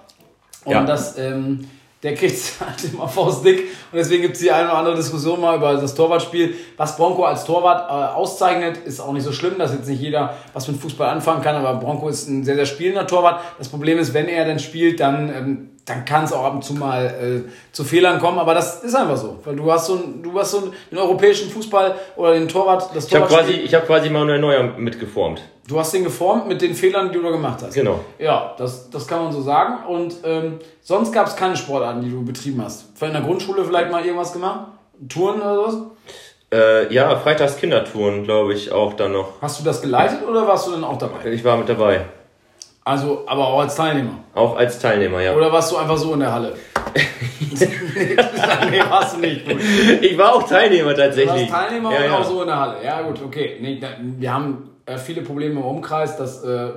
[0.65, 0.85] Und Ja.
[0.85, 1.69] das, ähm,
[2.03, 3.61] der kriegt halt immer faustdick.
[3.93, 6.55] Und deswegen gibt es die eine oder andere Diskussion mal über das Torwartspiel.
[6.77, 10.35] Was Bronco als Torwart äh, auszeichnet, ist auch nicht so schlimm, dass jetzt nicht jeder
[10.53, 13.41] was mit Fußball anfangen kann, aber Bronco ist ein sehr, sehr spielender Torwart.
[13.59, 16.65] Das Problem ist, wenn er dann spielt, dann, ähm, dann kann es auch ab und
[16.65, 19.39] zu mal äh, zu Fehlern kommen, aber das ist einfach so.
[19.45, 22.91] Weil du hast so, ein, du hast so einen, den europäischen Fußball oder den Torwart,
[22.95, 25.43] das Ich habe quasi, ich habe quasi Manuel Neuer mitgeformt.
[25.67, 27.75] Du hast den geformt mit den Fehlern, die du da gemacht hast.
[27.75, 28.01] Genau.
[28.19, 29.87] Ja, das, das kann man so sagen.
[29.87, 32.87] Und ähm, sonst gab es keine Sportarten, die du betrieben hast.
[33.01, 34.69] In der Grundschule vielleicht mal irgendwas gemacht?
[35.09, 35.77] Touren oder sowas?
[36.53, 39.41] Äh, ja, Freitags Kindertouren, glaube ich, auch dann noch.
[39.41, 41.31] Hast du das geleitet oder warst du dann auch dabei?
[41.31, 42.05] Ich war mit dabei.
[42.85, 44.19] Also, aber auch als Teilnehmer.
[44.35, 45.35] Auch als Teilnehmer, ja.
[45.35, 46.55] Oder warst du einfach so in der Halle?
[48.71, 49.49] nee, warst du nicht.
[49.49, 49.59] Gut.
[50.01, 51.51] Ich war auch Teilnehmer Du tatsächlich.
[51.51, 52.19] warst Teilnehmer ja, und ja.
[52.19, 52.85] auch so in der Halle.
[52.85, 53.59] Ja, gut, okay.
[53.61, 53.81] Nee,
[54.19, 56.17] wir haben äh, viele Probleme im Umkreis.
[56.17, 56.71] Das, äh, äh,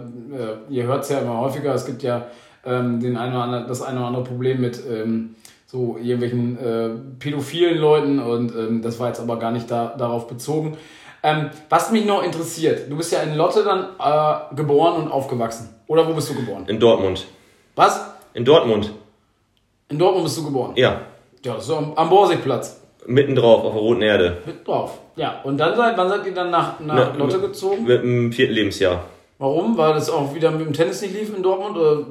[0.70, 1.74] ihr hört es ja immer häufiger.
[1.74, 2.28] Es gibt ja
[2.66, 6.90] ähm, den einen oder anderen, das eine oder andere Problem mit ähm, so irgendwelchen äh,
[7.20, 8.20] pädophilen Leuten.
[8.20, 10.78] Und ähm, das war jetzt aber gar nicht da, darauf bezogen.
[11.24, 15.75] Ähm, was mich noch interessiert, du bist ja in Lotte dann äh, geboren und aufgewachsen.
[15.88, 16.64] Oder wo bist du geboren?
[16.68, 17.26] In Dortmund.
[17.76, 18.02] Was?
[18.34, 18.92] In Dortmund.
[19.90, 20.72] In Dortmund bist du geboren?
[20.76, 21.02] Ja.
[21.44, 22.82] Ja, so am, am Borsigplatz.
[23.06, 24.38] Mitten drauf, auf der roten Erde.
[24.46, 24.98] Mit drauf.
[25.16, 27.84] Ja, und dann seid, wann seid ihr dann nach, nach Na, Lotte mit- gezogen?
[27.86, 29.04] Mit dem vierten Lebensjahr.
[29.38, 29.78] Warum?
[29.78, 31.78] Weil das auch wieder mit dem Tennis nicht lief in Dortmund?
[31.78, 32.06] Oder?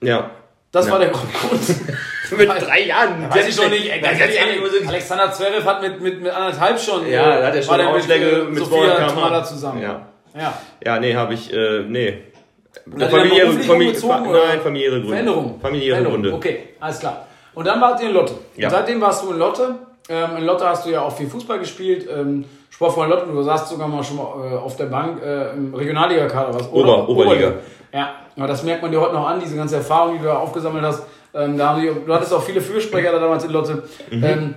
[0.00, 0.30] Ja.
[0.72, 0.92] Das Ja.
[0.92, 1.60] war der Grund.
[2.38, 3.30] Mit drei Jahren.
[3.30, 3.88] Weiß ich schon nicht.
[3.88, 7.06] Ey, ganz ehrlich, Alexander Zverev hat mit, mit, mit anderthalb schon.
[7.08, 9.44] Ja, äh, da hat er schon war Ausschläge äh, mit Sophia 200 Tomala km/h.
[9.44, 9.82] zusammen.
[9.82, 10.06] Ja.
[10.36, 10.58] ja.
[10.84, 12.18] Ja, nee, habe ich, äh, nee.
[12.96, 14.46] Seid ihr dann beruflich umgezogen, oder?
[14.48, 15.08] nein, familiäre Gründe.
[15.08, 15.60] Veränderung.
[15.60, 16.20] Familiäre Veränderung.
[16.22, 16.36] Gründe.
[16.36, 17.26] Okay, alles klar.
[17.54, 18.34] Und dann wart ihr in Lotte.
[18.56, 18.68] Ja.
[18.68, 19.74] Und seitdem warst du in Lotte.
[20.08, 22.08] Ähm, in Lotte hast du ja auch viel Fußball gespielt.
[22.12, 25.72] Ähm, Sportverein Lotte, du saßt sogar mal schon mal äh, auf der Bank äh, im
[25.74, 26.52] Regionalliga-Kader.
[26.54, 26.70] was?
[26.72, 27.52] Ober- Oberliga.
[27.92, 30.38] Ja, aber das merkt man dir heute noch an, diese ganze Erfahrung, die du da
[30.38, 31.04] aufgesammelt hast.
[31.32, 33.84] Ähm, da haben die, du hattest auch viele Fürsprecher da damals in Lotte.
[34.10, 34.24] Mhm.
[34.24, 34.54] Ähm,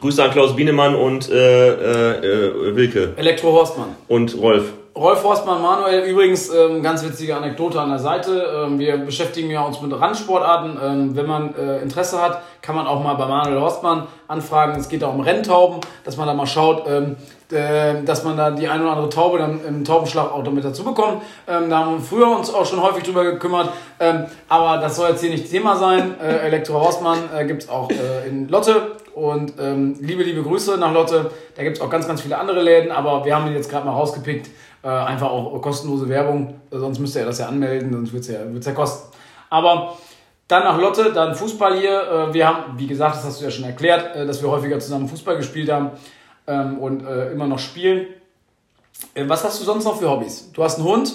[0.00, 3.94] Grüße an Klaus Bienemann und äh, äh, äh, Wilke Elektro Horstmann.
[4.08, 4.72] und Rolf.
[4.96, 8.64] Rolf Horstmann, Manuel, übrigens ähm, ganz witzige Anekdote an der Seite.
[8.64, 10.78] Ähm, wir beschäftigen ja uns mit Randsportarten.
[10.82, 14.80] Ähm, wenn man äh, Interesse hat, kann man auch mal bei Manuel Horstmann anfragen.
[14.80, 17.16] Es geht da um Renntauben, dass man da mal schaut, ähm,
[17.52, 21.20] äh, dass man da die eine oder andere Taube dann im Taubenschlagauto mit dazu bekommt.
[21.46, 23.68] Ähm, da haben wir früher uns auch schon häufig drüber gekümmert.
[24.00, 26.14] Ähm, aber das soll jetzt hier nicht Thema sein.
[26.22, 28.92] Äh, Elektro Horstmann äh, gibt's auch äh, in Lotte.
[29.14, 31.30] Und ähm, liebe, liebe Grüße nach Lotte.
[31.54, 32.90] Da gibt's auch ganz, ganz viele andere Läden.
[32.90, 34.48] Aber wir haben ihn jetzt gerade mal rausgepickt.
[34.86, 38.52] Äh, einfach auch kostenlose Werbung, sonst müsste er das ja anmelden, sonst wird es ja,
[38.52, 39.12] wird's ja kosten.
[39.50, 39.96] Aber
[40.46, 42.02] dann nach Lotte, dann Fußball hier.
[42.02, 44.78] Äh, wir haben, wie gesagt, das hast du ja schon erklärt, äh, dass wir häufiger
[44.78, 45.90] zusammen Fußball gespielt haben
[46.46, 48.06] ähm, und äh, immer noch spielen.
[49.14, 50.52] Äh, was hast du sonst noch für Hobbys?
[50.52, 51.12] Du hast einen Hund.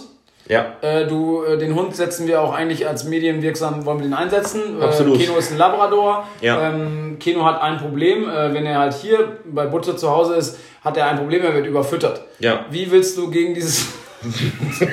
[0.48, 4.14] Ja, Äh, du, äh, den Hund setzen wir auch eigentlich als medienwirksam, wollen wir den
[4.14, 4.82] einsetzen.
[4.82, 5.20] Absolut.
[5.20, 6.28] Äh, Keno ist ein Labrador.
[6.42, 6.70] Ja.
[6.70, 10.58] Ähm, Keno hat ein Problem, äh, wenn er halt hier bei Butte zu Hause ist,
[10.84, 12.22] hat er ein Problem, er wird überfüttert.
[12.40, 12.66] ja.
[12.70, 13.88] Wie willst du gegen dieses,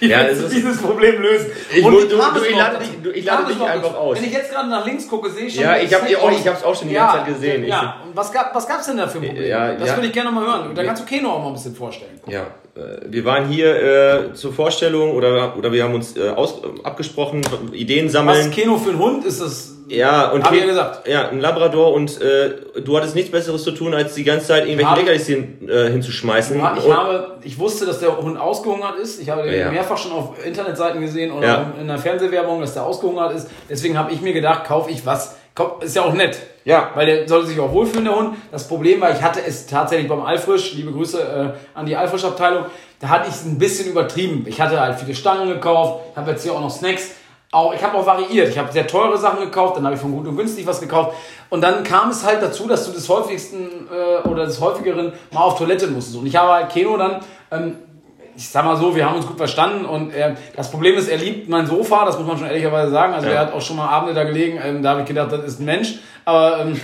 [0.00, 1.50] Ja, es du ist- dieses Problem lösen?
[1.74, 4.16] Ich Und du- du- es ich lade dich- du- ich lade es dich einfach aus.
[4.16, 5.64] Wenn ich jetzt gerade nach links gucke, sehe ich schon.
[5.64, 6.32] Ja, das ich hab- Fleck aus.
[6.40, 7.64] ich hab's auch schon die ja, ganze Zeit gesehen.
[7.66, 9.44] Ja, und was gab was gab's denn da für ein Problem?
[9.46, 9.96] Ja, das ja.
[9.96, 10.74] würde ich gerne mal hören.
[10.74, 12.18] Da kannst du Keno auch mal ein bisschen vorstellen.
[12.26, 12.46] Ja,
[13.08, 13.74] wir waren hier
[14.30, 18.46] äh, zur Vorstellung oder, oder wir haben uns äh, aus, abgesprochen, Ideen sammeln.
[18.48, 19.76] Was Keno für ein Hund ist das?
[19.88, 21.08] Ja, und Hab ich ja gesagt.
[21.08, 24.66] Ja, ein Labrador und äh, du hattest nichts Besseres zu tun, als die ganze Zeit
[24.68, 26.58] irgendwelche Leckerlis hin, äh, hinzuschmeißen.
[26.58, 29.20] Ja, Ich Und- habe, ich wusste, dass der Hund ausgehungert ist.
[29.20, 29.70] Ich habe den Ja.
[29.72, 31.72] mehrfach schon auf Internetseiten gesehen oder Ja.
[31.80, 33.48] in der Fernsehwerbung, dass der ausgehungert ist.
[33.68, 35.36] Deswegen habe ich mir gedacht, kaufe ich was.
[35.60, 36.38] Kauf- Ist ja auch nett.
[36.64, 36.90] Ja.
[36.94, 38.36] Weil der sollte sich auch wohlfühlen, der Hund.
[38.50, 42.66] Das Problem war, ich hatte es tatsächlich beim Alfrisch, liebe Grüße äh, an die Alfrisch-Abteilung,
[43.00, 44.44] da hatte ich es ein bisschen übertrieben.
[44.46, 47.12] Ich hatte halt viele Stangen gekauft, habe jetzt hier auch noch Snacks.
[47.52, 48.48] Auch, ich habe auch variiert.
[48.48, 51.16] Ich habe sehr teure Sachen gekauft, dann habe ich von gut und günstig was gekauft.
[51.48, 55.40] Und dann kam es halt dazu, dass du des häufigsten äh, oder des häufigeren mal
[55.40, 56.16] auf Toilette musstest.
[56.18, 57.20] Und ich habe halt Keno dann,
[57.50, 57.76] ähm,
[58.40, 59.84] ich sag mal so, wir haben uns gut verstanden.
[59.84, 63.12] Und äh, das Problem ist, er liebt mein Sofa, das muss man schon ehrlicherweise sagen.
[63.12, 63.34] Also Ja.
[63.34, 64.58] er hat auch schon mal Abende da gelegen.
[64.64, 65.96] Ähm, da habe ich gedacht, das ist ein Mensch.
[66.24, 66.80] Aber ähm,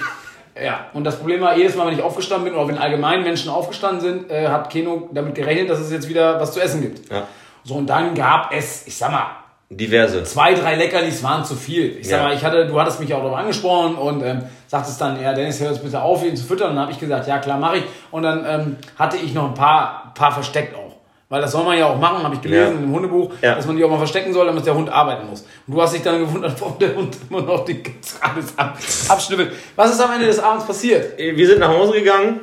[0.62, 3.50] ja, und das Problem war, jedes Mal, wenn ich aufgestanden bin oder wenn allgemein Menschen
[3.50, 7.10] aufgestanden sind, äh, hat Keno damit gerechnet, dass es jetzt wieder was zu essen gibt.
[7.10, 7.22] Ja.
[7.64, 9.24] So, und dann gab es, ich sag mal,
[9.70, 10.22] Diverse.
[10.24, 11.96] zwei, drei Leckerlis waren zu viel.
[11.98, 12.24] Ich sag Ja.
[12.28, 15.58] mal, ich hatte, du hattest mich auch darauf angesprochen und ähm, sagtest dann, ja, Dennis,
[15.60, 16.68] hör jetzt bitte auf, ihn zu füttern.
[16.70, 17.84] Und dann habe ich gesagt, ja klar, mache ich.
[18.12, 20.85] Und dann ähm, hatte ich noch ein paar, paar versteckt auch.
[21.28, 22.84] Weil das soll man ja auch machen, habe ich gelesen Ja.
[22.84, 23.56] im Hundebuch, Ja.
[23.56, 25.44] dass man die auch mal verstecken soll, damit der Hund arbeiten muss.
[25.66, 27.82] Und du hast dich dann gewundert, warum der Hund immer noch die
[28.20, 29.52] alles ab, abschnippelt.
[29.74, 31.18] Was ist am Ende des Abends passiert?
[31.18, 32.40] Wir sind nach Hause gegangen.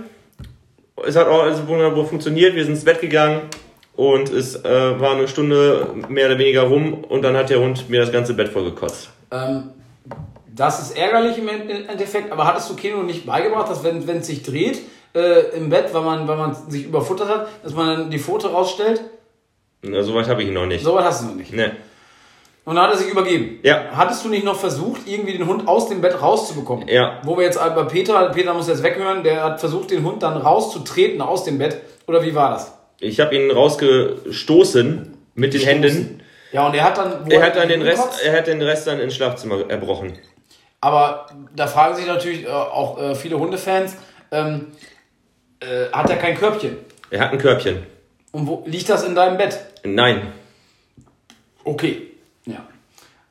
[1.05, 2.55] Es hat auch alles wunderbar funktioniert.
[2.55, 3.41] Wir sind ins Bett gegangen
[3.95, 7.89] und es äh, war eine Stunde mehr oder weniger rum und dann hat der Hund
[7.89, 9.09] mir das ganze Bett vollgekotzt.
[9.31, 9.69] Ähm,
[10.55, 14.27] das ist ärgerlich im Endeffekt, aber hattest du Keno nicht beigebracht, dass wenn wenn es
[14.27, 14.79] sich dreht
[15.15, 18.51] äh, im Bett, weil man, weil man sich überfuttert hat, dass man dann die Pfote
[18.51, 19.01] rausstellt?
[19.81, 20.83] Na, Soweit habe ich ihn noch nicht.
[20.83, 21.53] So weit hast du noch nicht.
[21.53, 21.75] Ne.
[22.65, 23.59] Und dann hat er sich übergeben.
[23.63, 23.89] Ja.
[23.93, 26.87] Hattest du nicht noch versucht, irgendwie den Hund aus dem Bett rauszubekommen?
[26.87, 27.19] Ja.
[27.23, 30.37] Wo wir jetzt bei Peter, Peter muss jetzt weghören, der hat versucht, den Hund dann
[30.37, 31.81] rauszutreten aus dem Bett.
[32.07, 32.73] Oder wie war das?
[32.99, 36.23] Ich habe ihn rausgestoßen mit den Händen.
[36.53, 37.29] Ja, und er hat dann.
[37.29, 40.13] Er hat dann den Rest, er hat den Rest dann ins Schlafzimmer erbrochen.
[40.79, 43.97] Aber da fragen sich natürlich äh, auch äh, viele Hundefans,
[44.31, 44.67] ähm,
[45.63, 46.77] äh, hat er kein Körbchen?
[47.09, 47.85] Er hat ein Körbchen.
[48.31, 49.59] Und wo liegt das in deinem Bett?
[49.83, 50.33] Nein.
[51.63, 52.11] Okay.
[52.45, 52.65] Ja.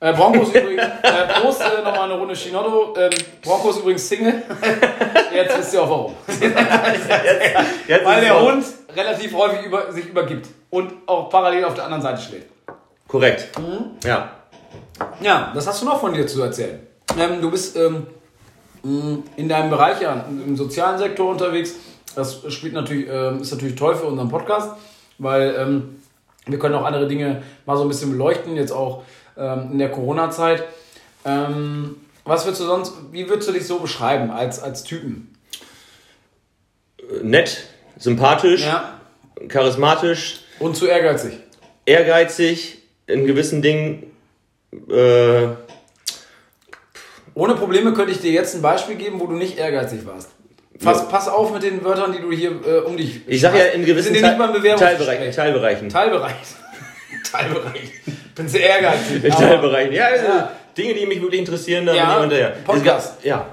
[0.01, 2.95] Äh, Broncos übrigens, äh, Prost, äh, nochmal eine Runde Chinotto.
[2.99, 3.11] Ähm,
[3.43, 4.43] Broncos übrigens Single.
[5.35, 6.15] Jetzt wisst ihr auch warum.
[6.29, 8.65] Jetzt Weil ist der Hund
[8.97, 12.47] relativ häufig über, sich übergibt und auch parallel auf der anderen Seite schläft.
[13.09, 13.59] Korrekt.
[13.59, 13.97] Mhm.
[14.05, 14.31] Ja.
[15.21, 16.87] Ja, was hast du noch von dir zu erzählen?
[17.19, 18.07] Ähm, du bist ähm,
[18.83, 21.75] mh, in deinem Bereich ja im sozialen Sektor unterwegs.
[22.15, 24.71] Das spielt natürlich, ähm, ist natürlich toll für unseren Podcast,
[25.19, 26.03] weil ähm,
[26.47, 29.05] wir können auch andere Dinge mal so ein bisschen beleuchten, jetzt auch
[29.37, 30.65] ähm, in der Corona-Zeit.
[31.25, 35.35] Ähm, was würdest du sonst, wie würdest du dich so beschreiben als, als Typen?
[37.23, 39.01] Nett, sympathisch, Ja.
[39.49, 41.39] charismatisch, Und zu ehrgeizig.
[41.87, 44.05] ehrgeizig, in gewissen Dingen.
[44.89, 45.49] Äh,
[47.35, 50.31] Ohne Probleme könnte ich dir jetzt ein Beispiel geben, wo du nicht ehrgeizig warst.
[50.83, 53.65] Pass, pass auf mit den Wörtern, die du hier äh, um dich ich sage ja
[53.67, 54.77] in gewissen Bewerbungsgespräch.
[54.79, 55.33] Teilbereichen.
[55.35, 55.89] Teilbereichen.
[55.89, 56.33] Teilbereich.
[57.33, 57.93] Teilbereich.
[58.35, 59.23] Bin sehr ehrgeizig.
[59.35, 59.93] Teilbereichen.
[59.95, 60.51] Ja, also Ja.
[60.77, 62.55] Dinge, die mich wirklich interessieren, da Ja, hinterher.
[62.65, 63.17] Podcast.
[63.19, 63.47] Gab- Ja,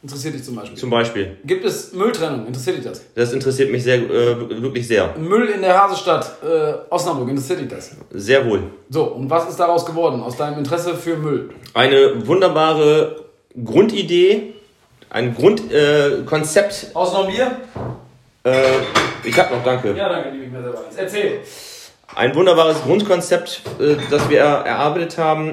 [0.00, 0.78] Interessiert dich zum Beispiel.
[0.78, 1.36] zum Beispiel.
[1.44, 2.46] Gibt es Mülltrennung?
[2.46, 3.02] Interessiert dich das?
[3.16, 5.12] Das interessiert mich sehr, äh, wirklich sehr.
[5.18, 7.96] Müll in der Hasestadt äh, Osnabrück, interessiert dich das?
[8.10, 8.62] Sehr wohl.
[8.90, 11.50] So, und was ist daraus geworden aus deinem Interesse für Müll?
[11.74, 13.16] Eine wunderbare
[13.64, 14.54] Grundidee,
[15.10, 16.86] ein Grundkonzept.
[16.90, 16.94] Äh.
[16.94, 17.50] Aus noch Bier?
[18.44, 18.52] äh,
[19.24, 19.94] ich hab noch, danke.
[19.96, 20.78] Ja, danke, liebe ich mir selber.
[20.86, 20.96] eins.
[20.96, 21.40] Erzähl.
[22.14, 25.52] Ein wunderbares Grundkonzept, äh, das wir er erarbeitet haben.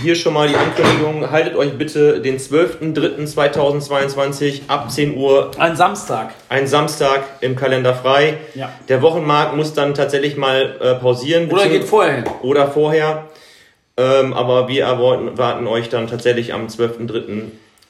[0.00, 1.30] Hier schon mal die Ankündigung.
[1.32, 6.30] Haltet euch bitte den 12.03.2022 ab 10 Uhr, Ein Samstag.
[6.48, 8.38] ein Samstag im Kalender frei.
[8.54, 8.70] Ja.
[8.88, 11.50] Der Wochenmarkt muss dann tatsächlich mal äh, pausieren.
[11.50, 12.24] Oder geht vorher hin.
[12.42, 13.24] oder vorher.
[13.96, 17.46] Ähm, aber wir erwarten, warten euch dann tatsächlich am 12.03.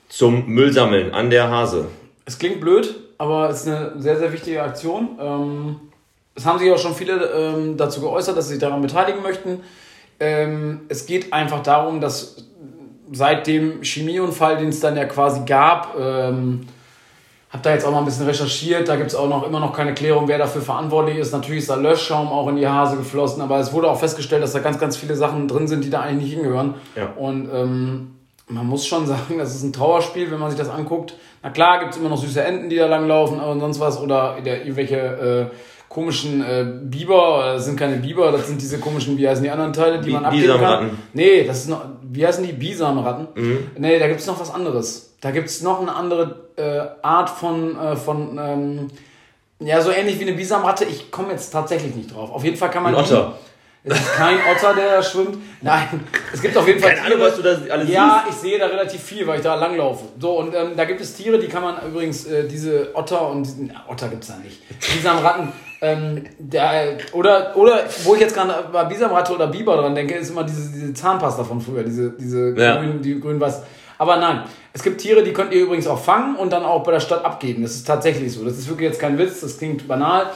[0.09, 1.87] zum Müllsammeln an der Hase.
[2.25, 5.19] Es klingt blöd, aber es ist eine sehr, sehr wichtige Aktion.
[5.21, 5.77] Ähm,
[6.35, 9.61] es haben sich auch schon viele ähm, dazu geäußert, dass sie sich daran beteiligen möchten.
[10.21, 12.49] Ähm, es geht einfach darum, dass
[13.13, 16.67] seit dem Chemieunfall, den es dann ja quasi gab, ähm,
[17.51, 18.89] habe da jetzt auch mal ein bisschen recherchiert.
[18.89, 21.33] Da gibt es auch noch immer noch keine Klärung, wer dafür verantwortlich ist.
[21.33, 24.53] Natürlich ist da Löschschaum auch in die Hase geflossen, aber es wurde auch festgestellt, dass
[24.53, 26.75] da ganz, ganz viele Sachen drin sind, die da eigentlich nicht hingehören.
[26.95, 27.11] Ja.
[27.17, 28.18] Und ähm,
[28.49, 31.15] man muss schon sagen, das ist ein Trauerspiel, wenn man sich das anguckt.
[31.43, 34.01] Na klar, gibt es immer noch süße Enten, die da langlaufen und sonst was.
[34.01, 34.97] Oder der, irgendwelche
[35.53, 35.55] äh,
[35.89, 37.53] komischen äh, Biber.
[37.55, 40.13] Das sind keine Biber, das sind diese komischen, wie heißen die anderen Teile, die Bi-
[40.13, 40.57] man abgeben kann.
[40.59, 40.91] Bisamratten.
[41.13, 42.53] Nee, das ist noch, wie heißen die?
[42.53, 43.29] Bisamratten?
[43.77, 45.15] Nee, da gibt es noch was anderes.
[45.21, 48.89] Da gibt es noch eine andere äh, Art von, äh, von ähm,
[49.61, 50.85] Ja, so ähnlich wie eine Bisamratte.
[50.85, 52.31] Ich komme jetzt tatsächlich nicht drauf.
[52.33, 52.95] Auf jeden Fall kann man.
[52.95, 53.35] Ein Otter.
[53.89, 55.39] Es ist kein Otter, der schwimmt.
[55.61, 56.01] Nein,
[56.33, 56.95] es gibt auf jeden Fall.
[56.95, 58.37] Keine Ahnung, was du da alles Ja, siehst.
[58.37, 60.05] ich sehe da relativ viel, weil ich da langlaufe.
[60.19, 63.45] So, und ähm, da gibt es Tiere, die kann man übrigens, äh, diese Otter und
[63.45, 64.63] diesen, Otter gibt es da nicht.
[64.81, 70.15] Bisamratten, ähm, der, oder, oder wo ich jetzt gerade bei Bisamratte oder Biber dran denke,
[70.15, 72.77] ist immer diese, diese Zahnpasta von früher, diese, diese ja.
[72.77, 73.63] grün, die grün-weiß.
[73.99, 76.93] Aber nein, es gibt Tiere, die könnt ihr übrigens auch fangen und dann auch bei
[76.93, 77.63] der Stadt abgeben.
[77.63, 78.45] Das ist tatsächlich so.
[78.45, 80.27] Das ist wirklich jetzt kein Witz, das klingt banal.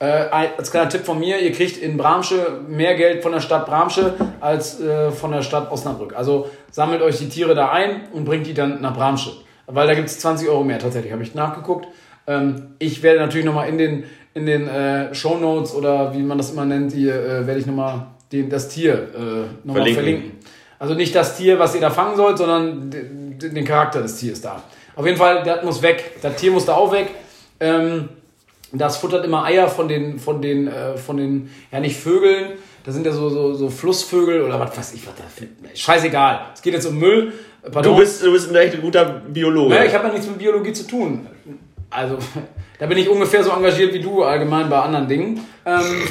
[0.00, 3.66] Äh, als kleiner Tipp von mir, ihr kriegt in Bramsche mehr Geld von der Stadt
[3.66, 6.14] Bramsche als äh, von der Stadt Osnabrück.
[6.16, 9.32] Also sammelt euch die Tiere da ein und bringt die dann nach Bramsche.
[9.66, 11.88] Weil da gibt es 20 Euro mehr tatsächlich, habe ich nachgeguckt.
[12.28, 16.38] Ähm, ich werde natürlich nochmal in den, in den äh, Show Notes oder wie man
[16.38, 19.94] das immer nennt, die, äh, werde ich nochmal das Tier äh, nochmal verlinken.
[19.94, 20.32] verlinken.
[20.78, 24.40] Also nicht das Tier, was ihr da fangen sollt, sondern den, den Charakter des Tiers
[24.40, 24.62] da.
[24.94, 26.12] Auf jeden Fall, das muss weg.
[26.22, 27.08] Das Tier muss da auch weg.
[27.58, 28.08] Ähm,
[28.72, 32.94] das futtert immer Eier von den, von den, äh, von den, ja nicht Vögeln, das
[32.94, 35.24] sind ja so, so, so Flussvögel oder was weiß ich, was da
[35.74, 36.40] Scheißegal.
[36.54, 37.32] Es geht jetzt um Müll.
[37.62, 37.94] Pardon.
[37.94, 39.74] Du bist, du bist ein echt guter Biologe.
[39.74, 41.26] Ja, ich habe ja nichts mit Biologie zu tun.
[41.90, 42.18] Also,
[42.78, 45.40] da bin ich ungefähr so engagiert wie du allgemein bei anderen Dingen.
[45.66, 46.02] Ähm,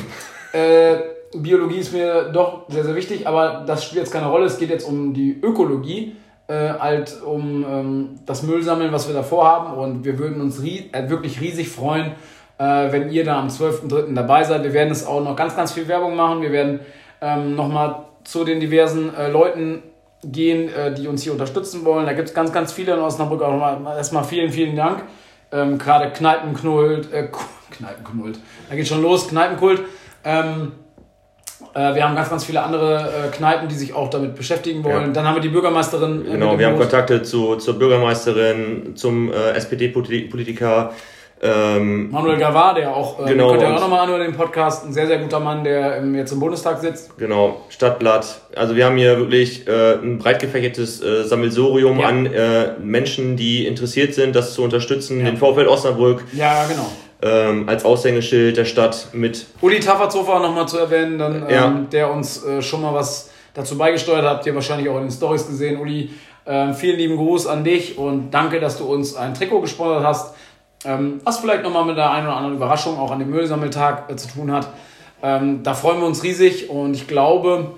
[0.53, 0.97] äh,
[1.35, 4.45] Biologie ist mir doch sehr, sehr wichtig, aber das spielt jetzt keine Rolle.
[4.45, 6.15] Es geht jetzt um die Ökologie,
[6.47, 9.77] äh, halt um ähm, das Müllsammeln, was wir da vorhaben.
[9.77, 12.11] Und wir würden uns rie äh, wirklich riesig freuen,
[12.57, 14.13] äh, wenn ihr da am 12.03.
[14.13, 14.63] dabei seid.
[14.63, 16.41] Wir werden es auch noch ganz, ganz viel Werbung machen.
[16.41, 16.79] Wir werden
[17.21, 19.83] ähm, nochmal zu den diversen äh, Leuten
[20.23, 22.05] gehen, äh, die uns hier unterstützen wollen.
[22.05, 23.41] Da gibt es ganz, ganz viele in Osnabrück.
[23.41, 25.03] Auch nochmal erstmal vielen, vielen Dank.
[25.51, 27.29] Ähm, Gerade Kneipenknullt, äh,
[27.71, 28.39] Kneipenknullt,
[28.69, 29.81] da geht schon los, Kneipenkult.
[30.25, 30.73] Ähm,
[31.73, 35.07] äh, wir haben ganz, ganz viele andere äh, Kneipen, die sich auch damit beschäftigen wollen.
[35.07, 35.11] Ja.
[35.13, 36.25] Dann haben wir die Bürgermeisterin.
[36.25, 40.91] Äh, genau, wir haben Kontakte zu, zur Bürgermeisterin, zum SPD-Politiker.
[41.39, 44.93] Ähm, Manuel Gavard, der auch, äh, genau, könnt ihr auch nochmal anhören, den Podcast, ein
[44.93, 47.15] sehr, sehr guter Mann, der ähm, jetzt im Bundestag sitzt.
[47.17, 48.41] Genau, Stadtblatt.
[48.56, 52.08] Also wir haben hier wirklich äh, ein breit gefächertes äh, Sammelsorium ja.
[52.08, 55.19] an äh, Menschen, die interessiert sind, das zu unterstützen.
[55.19, 55.26] Ja.
[55.26, 56.26] Den VfL Osnabrück.
[56.34, 56.89] Ja, genau.
[57.21, 59.45] Ähm, als Aushängeschild der Stadt mit.
[59.62, 61.86] Uli Taffertshofer nochmal zu erwähnen, dann, ähm, ja.
[61.91, 64.38] der uns äh, schon mal was dazu beigesteuert hat.
[64.38, 65.80] Habt ihr wahrscheinlich auch in den Stories gesehen.
[65.80, 66.12] Uli,
[66.45, 70.34] äh, vielen lieben Gruß an dich und danke, dass du uns ein Trikot gesponsert hast.
[70.85, 74.15] Ähm, was vielleicht nochmal mit der einen oder anderen Überraschung auch an dem Müllsammeltag äh,
[74.15, 74.69] zu tun hat.
[75.23, 77.71] Ähm, da freuen wir uns riesig und ich glaube,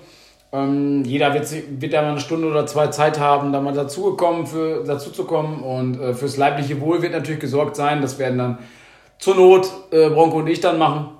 [0.52, 4.46] ähm, jeder wird, wird ja mal eine Stunde oder zwei Zeit haben, da mal dazugekommen,
[4.46, 5.62] für, dazu zu kommen.
[5.62, 8.02] Und äh, fürs leibliche Wohl wird natürlich gesorgt sein.
[8.02, 8.58] Das werden dann
[9.18, 11.10] zur Not äh, Bronco und ich dann machen.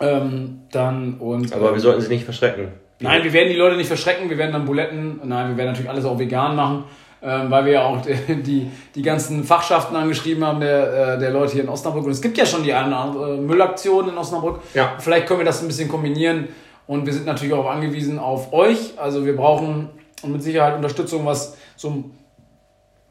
[0.00, 2.68] Ähm, dann und, Aber wir sollten sie nicht verschrecken.
[2.98, 4.28] Nein, wir werden die Leute nicht verschrecken.
[4.30, 6.84] Wir werden dann Buletten, nein, wir werden natürlich alles auch vegan machen
[7.24, 11.54] ähm, weil wir ja auch die, die ganzen Fachschaften angeschrieben haben der, äh, der Leute
[11.54, 12.04] hier in Osnabrück.
[12.04, 14.60] Und es gibt ja schon die eine andere Müllaktion in Osnabrück.
[14.74, 14.94] Ja.
[14.98, 16.48] Vielleicht können wir das ein bisschen kombinieren.
[16.86, 18.98] Und wir sind natürlich auch angewiesen auf euch.
[18.98, 19.88] Also wir brauchen
[20.26, 22.04] mit Sicherheit Unterstützung, was so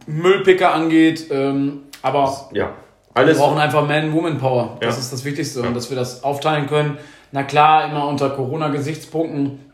[0.06, 1.28] Müllpicker angeht.
[1.32, 2.72] Ähm, aber ja,
[3.16, 3.38] alles.
[3.38, 4.78] wir brauchen einfach Man-Woman-Power.
[4.80, 5.62] Das ist das Wichtigste.
[5.62, 5.68] Ja.
[5.68, 7.00] Und dass wir das aufteilen können.
[7.32, 9.73] Na klar, immer unter Corona-Gesichtspunkten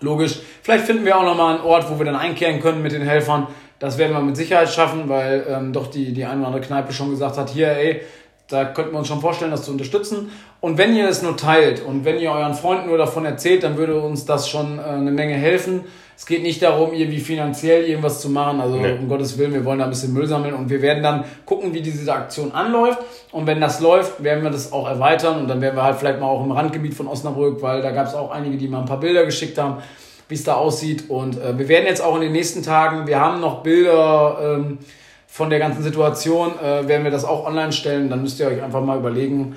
[0.00, 0.40] logisch.
[0.62, 3.46] Vielleicht finden wir auch nochmal einen Ort, wo wir dann einkehren können mit den Helfern.
[3.78, 6.92] Das werden wir mit Sicherheit schaffen, weil ähm, doch die, die eine oder andere Kneipe
[6.92, 8.00] schon gesagt hat, hier, ey,
[8.48, 10.30] da könnten wir uns schon vorstellen, das zu unterstützen.
[10.60, 13.76] Und wenn ihr es nur teilt und wenn ihr euren Freunden nur davon erzählt, dann
[13.76, 15.84] würde uns das schon äh, eine Menge helfen.
[16.16, 18.60] Es geht nicht darum, irgendwie finanziell irgendwas zu machen.
[18.60, 18.92] Also nee.
[18.92, 21.74] um Gottes Willen, wir wollen da ein bisschen Müll sammeln und wir werden dann gucken,
[21.74, 23.00] wie diese Aktion anläuft.
[23.32, 26.18] Und wenn das läuft, werden wir das auch erweitern und dann werden wir halt vielleicht
[26.18, 28.86] mal auch im Randgebiet von Osnabrück, weil da gab es auch einige, die mal ein
[28.86, 29.82] paar Bilder geschickt haben,
[30.28, 31.10] wie es da aussieht.
[31.10, 34.78] Und äh, wir werden jetzt auch in den nächsten Tagen, wir haben noch Bilder ähm,
[35.26, 38.08] von der ganzen Situation, äh, werden wir das auch online stellen.
[38.08, 39.56] Dann müsst ihr euch einfach mal überlegen,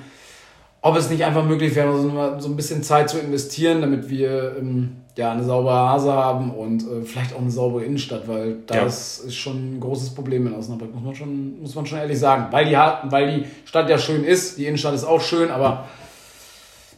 [0.82, 4.96] ob es nicht einfach möglich wäre, so, ein bisschen Zeit zu investieren, damit wir ähm,
[5.20, 9.28] ja, eine saubere Hase haben und äh, vielleicht auch eine saubere Innenstadt, weil das ja.
[9.28, 12.46] ist schon ein großes Problem in Osnabrück, muss man schon, muss man schon ehrlich sagen.
[12.50, 12.76] Weil die,
[13.10, 15.84] weil die Stadt ja schön ist, die Innenstadt ist auch schön, aber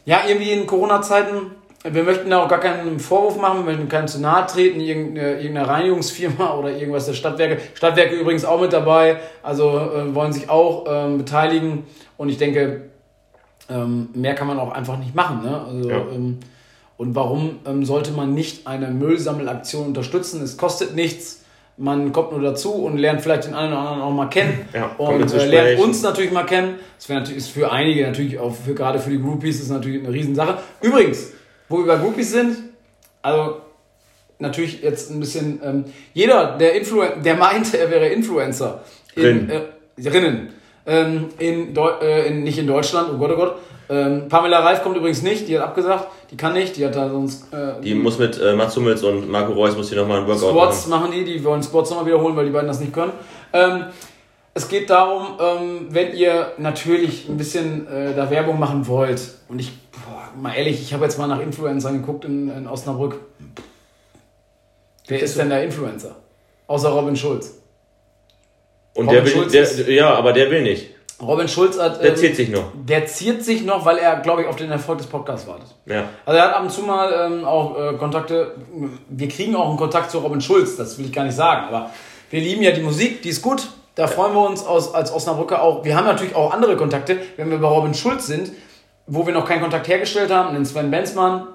[0.05, 1.51] ja, irgendwie in Corona-Zeiten,
[1.83, 5.41] wir möchten da auch gar keinen Vorwurf machen, wir möchten keinen zu nahe treten, irgendeine,
[5.41, 7.61] irgendeine Reinigungsfirma oder irgendwas der Stadtwerke.
[7.73, 11.83] Stadtwerke übrigens auch mit dabei, also äh, wollen sich auch ähm, beteiligen
[12.15, 12.83] und ich denke,
[13.69, 15.43] ähm, mehr kann man auch einfach nicht machen.
[15.43, 15.61] Ne?
[15.67, 15.97] Also, ja.
[16.13, 16.39] ähm,
[17.03, 20.41] und warum ähm, sollte man nicht eine Müllsammelaktion unterstützen?
[20.41, 21.41] Es kostet nichts.
[21.75, 24.65] Man kommt nur dazu und lernt vielleicht den einen oder anderen auch mal kennen.
[24.73, 26.75] Ja, und äh, lernt uns natürlich mal kennen.
[26.97, 30.01] Das wäre natürlich ist für einige natürlich auch für gerade für die Groupies ist natürlich
[30.01, 30.59] eine Riesensache.
[30.81, 31.33] Übrigens,
[31.67, 32.55] wo wir bei Groupies sind,
[33.21, 33.57] also
[34.39, 35.83] natürlich jetzt ein bisschen ähm,
[36.13, 38.81] jeder, der Influ der meinte, er wäre Influencer
[39.17, 39.61] in, äh,
[40.07, 40.53] Rinnen
[40.85, 43.55] Ähm, in, Deu äh, in, nicht in Deutschland, oh Gott, oh Gott.
[43.89, 47.09] Ähm, Pamela Reif kommt übrigens nicht, die hat abgesagt, die kann nicht, die hat da
[47.09, 47.53] sonst.
[47.53, 50.49] Äh, Die muss mit äh, Mats Hummels und Marco Reus muss hier nochmal ein Workout
[50.49, 51.01] Squats machen.
[51.03, 53.11] machen die, die wollen Squats nochmal wiederholen, weil die beiden das nicht können.
[53.51, 53.85] Ähm,
[54.53, 59.59] es geht darum, ähm, wenn ihr natürlich ein bisschen äh, da Werbung machen wollt, und
[59.59, 63.19] ich, boah, mal ehrlich, ich habe jetzt mal nach Influencern geguckt in, in Osnabrück.
[65.07, 66.15] Wer ist denn der Influencer?
[66.67, 67.59] Außer Robin Schulz.
[68.95, 70.87] Und Robin der will, Schulz der, ist- ja, aber der will nicht.
[71.21, 72.01] Robin Schulz hat.
[72.01, 72.63] Der ähm, zählt sich noch.
[72.75, 75.67] Der ziert sich noch, weil er, glaube ich, auf den Erfolg des Podcasts wartet.
[75.85, 76.03] Ja.
[76.25, 78.55] Also er hat ab und zu mal ähm, auch äh, Kontakte.
[79.09, 81.67] Wir kriegen auch einen Kontakt zu Robin Schulz, das will ich gar nicht sagen.
[81.67, 81.91] Aber
[82.29, 83.67] wir lieben ja die Musik, die ist gut.
[83.95, 85.85] Da freuen wir uns aus, als Osnabrücker auch.
[85.85, 88.51] Wir haben natürlich auch andere Kontakte, wenn wir bei Robin Schulz sind,
[89.05, 91.47] wo wir noch keinen Kontakt hergestellt haben, den Sven Benzmann,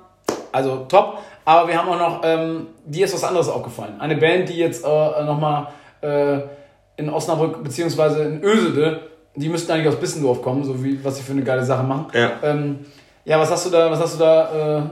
[0.53, 1.18] also top.
[1.45, 3.95] Aber wir haben auch noch, ähm, dir ist was anderes aufgefallen.
[3.99, 5.66] Eine Band, die jetzt äh, nochmal
[6.01, 6.39] äh,
[6.99, 9.01] in Osnabrück beziehungsweise in Ösede,
[9.34, 12.07] die müssten eigentlich aus Bissendorf kommen, so wie was sie für eine geile Sache machen.
[12.12, 12.32] Ja.
[12.42, 12.80] Ähm,
[13.24, 14.82] ja, was hast du da, was hast du da, äh,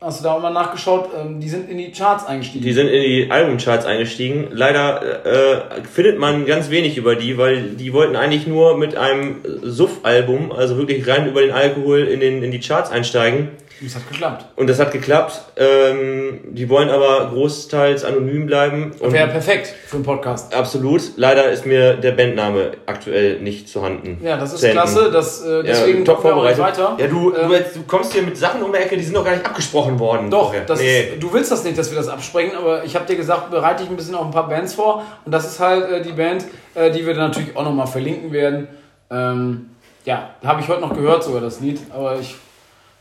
[0.00, 1.10] hast du da auch mal nachgeschaut?
[1.20, 2.64] Ähm, die sind in die Charts eingestiegen.
[2.64, 4.48] Die sind in die Albumcharts eingestiegen.
[4.52, 9.36] Leider äh, findet man ganz wenig über die, weil die wollten eigentlich nur mit einem
[9.62, 13.48] Suff-Album, also wirklich rein über den Alkohol in, den, in die Charts einsteigen.
[13.80, 14.44] Das hat geklappt.
[14.56, 15.40] Und das hat geklappt.
[15.56, 18.92] Ähm, die wollen aber großteils anonym bleiben.
[19.00, 20.54] Wäre perfekt für einen Podcast.
[20.54, 21.02] absolut.
[21.16, 24.18] Leider ist mir der Bandname aktuell nicht zu handen.
[24.22, 24.80] Ja, das ist Zu Händen.
[24.80, 25.10] klasse.
[25.10, 26.58] Das, äh, deswegen ja, top auch vorbereitet.
[26.60, 26.96] weiter.
[26.98, 29.14] Ja, du, Ähm, du, jetzt, du kommst hier mit Sachen um die Ecke, die sind
[29.14, 30.30] noch gar nicht abgesprochen worden.
[30.30, 31.14] Doch, nee.
[31.14, 33.82] ist, du willst das nicht, dass wir das absprechen, aber ich habe dir gesagt, bereite
[33.82, 35.04] dich ein bisschen auf ein paar Bands vor.
[35.24, 38.32] Und das ist halt äh, die Band, äh, die wir dann natürlich auch nochmal verlinken
[38.32, 38.68] werden.
[39.10, 39.70] Ähm,
[40.04, 42.34] ja, habe ich heute noch gehört sogar das Lied, aber ich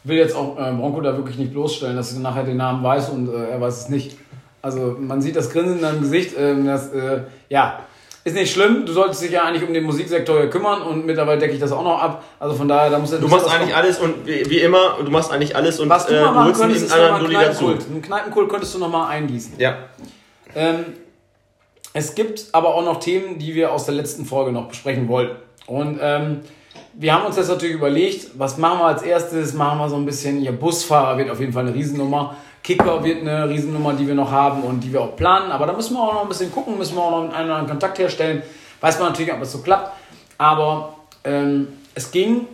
[0.04, 3.10] will jetzt auch äh, Bronco da wirklich nicht bloßstellen, dass ich nachher den Namen weiß
[3.10, 4.18] und äh, er weiß es nicht.
[4.62, 7.80] Also man sieht das Grinsen in deinem Gesicht, ähm, das, äh, ja,
[8.26, 8.86] ist nicht schlimm.
[8.86, 11.72] Du solltest dich ja eigentlich um den Musiksektor hier kümmern und mittlerweile decke ich das
[11.72, 12.24] auch noch ab.
[12.40, 15.32] Also von daher, da muss Du machst eigentlich alles und wie, wie immer, du machst
[15.32, 17.66] eigentlich alles und Was du äh, mal du machen könntest, einen ist nochmal dazu.
[17.66, 17.90] Kneipenkult.
[17.90, 19.54] Einen Kneipenkult könntest du nochmal eingießen.
[19.58, 19.78] Ja.
[20.56, 20.86] Ähm,
[21.94, 25.38] es gibt aber auch noch Themen, die wir aus der letzten Folge noch besprechen wollten.
[25.66, 26.42] Und ähm,
[27.00, 29.54] wir haben uns das natürlich überlegt, was machen wir als erstes?
[29.54, 32.36] Machen wir so ein bisschen, ja, Busfahrer wird auf jeden Fall eine Riesennummer.
[32.62, 35.50] Kicker wird eine Riesennummer, die wir noch haben und die wir auch planen.
[35.50, 37.56] Aber da müssen wir auch noch ein bisschen gucken, müssen wir auch noch einen oder
[37.56, 38.44] anderen Kontakt herstellen.
[38.82, 39.92] Weiß man natürlich, ob es so klappt.
[40.38, 42.48] Aber ähm, es ging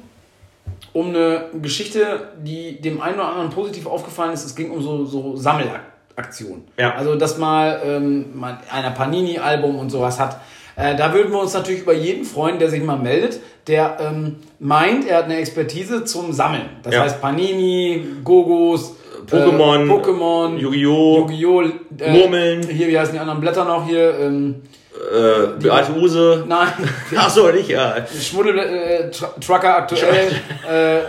[0.93, 4.45] um eine Geschichte, die dem einen oder anderen positiv aufgefallen ist.
[4.45, 6.67] Es ging um so, so Sammelaktionen.
[6.77, 6.93] Ja.
[6.93, 10.39] Also, dass mal ähm, man einer Panini-Album und sowas hat.
[10.77, 14.35] Äh, da würden wir uns natürlich über jeden freuen, der sich mal meldet, der ähm,
[14.59, 16.65] meint, er hat eine Expertise zum Sammeln.
[16.83, 17.01] Das Ja.
[17.03, 18.95] heißt Panini, Gogos,
[19.29, 21.61] Pokémon, äh, Pokémon, Yu-Gi-Oh!, Yu-Gi-Oh!
[21.99, 22.61] Äh, Murmeln.
[22.67, 24.19] Hier, wie heißen die anderen Blätter noch hier?
[24.19, 24.61] Ähm,
[24.93, 26.43] äh, Beate Use.
[26.47, 26.67] nein,
[27.15, 27.95] Ach so, nicht, ja.
[28.21, 30.31] Schmuddel, äh, Tr Trucker aktuell,
[30.69, 30.99] äh,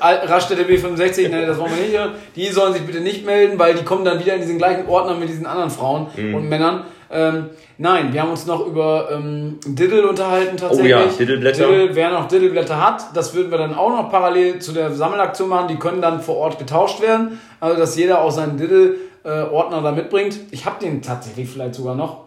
[0.00, 2.16] Raststätte B65, ne, das wollen wir nicht.
[2.36, 5.14] Die sollen sich bitte nicht melden, weil die kommen dann wieder in diesen gleichen Ordner
[5.14, 6.34] mit diesen anderen Frauen Mhm.
[6.34, 6.84] und Männern.
[7.12, 10.94] Ähm, nein, wir haben uns noch über ähm, Diddle unterhalten tatsächlich.
[10.94, 11.66] Oh ja, Diddleblätter.
[11.66, 15.48] Diddle, wer noch Diddleblätter hat, das würden wir dann auch noch parallel zu der Sammelaktion
[15.48, 15.68] machen.
[15.68, 17.38] Die können dann vor Ort getauscht werden.
[17.60, 20.38] Also, dass jeder auch seinen Diddle-Ordner da mitbringt.
[20.50, 22.24] Ich habe den tatsächlich vielleicht sogar noch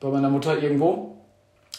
[0.00, 1.18] bei meiner Mutter irgendwo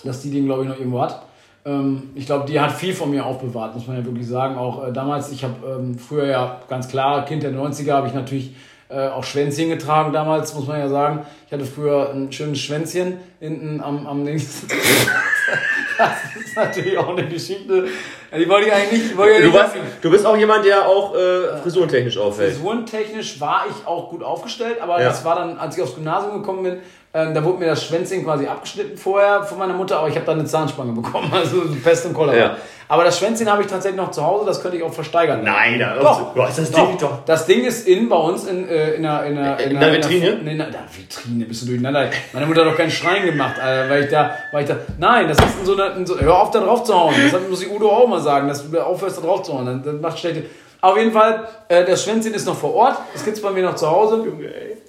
[0.03, 1.21] dass die den, glaube ich, noch irgendwo hat.
[1.65, 4.57] Ähm, ich glaube, die hat viel von mir aufbewahrt, muss man ja wirklich sagen.
[4.57, 8.13] Auch äh, damals, ich habe ähm, früher ja ganz klar, Kind der 90er, habe ich
[8.13, 8.55] natürlich
[8.89, 11.25] äh, auch Schwänzchen getragen damals, muss man ja sagen.
[11.45, 14.63] Ich hatte früher ein schönes Schwänzchen hinten am, am Links.
[15.97, 17.87] das ist natürlich auch eine Geschichte.
[18.31, 19.17] Ja, Die wollte ich eigentlich nicht.
[19.17, 22.53] Wollte ich Du, warst, du bist auch jemand, der auch äh, frisurentechnisch auffällt.
[22.53, 25.09] Frisurentechnisch war ich auch gut aufgestellt, aber Ja.
[25.09, 26.77] das war dann, als ich aufs Gymnasium gekommen bin,
[27.11, 30.25] ähm, da wurde mir das Schwänzchen quasi abgeschnitten vorher von meiner Mutter, aber ich habe
[30.27, 32.37] dann eine Zahnspange bekommen, also Pest und Cholera.
[32.37, 32.57] Ja.
[32.91, 35.43] Aber das Schwänzchen habe ich tatsächlich noch zu Hause, das könnte ich auch versteigern.
[35.43, 36.87] Nein, da Doch, hast das doch.
[36.87, 37.23] Ding doch.
[37.25, 39.93] Das Ding ist in bei uns in, äh, in einer in einer, In einer- der
[39.93, 40.27] Vitrine?
[40.29, 42.09] In einer, in einer Vitrine, bist du durcheinander.
[42.33, 44.77] Meine Mutter hat doch keinen Schrein gemacht, äh, weil ich da, weil ich da.
[44.97, 45.95] Nein, das ist in so einer.
[45.97, 47.13] In so, hör auf, da drauf zu hauen.
[47.23, 49.65] Das hat- muss ich Udo auch mal sagen, dass du aufhörst, da drauf zu hauen.
[49.65, 50.43] Das, das macht schlechte.
[50.81, 52.97] Auf jeden Fall, äh, das Schwänzchen ist noch vor Ort.
[53.13, 54.23] Das gibt's bei mir noch zu Hause.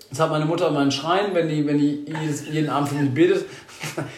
[0.08, 2.96] Das hat meine Mutter in meinen Schrein, wenn die, wenn die jedes, jeden Abend für
[2.96, 3.44] mich betet.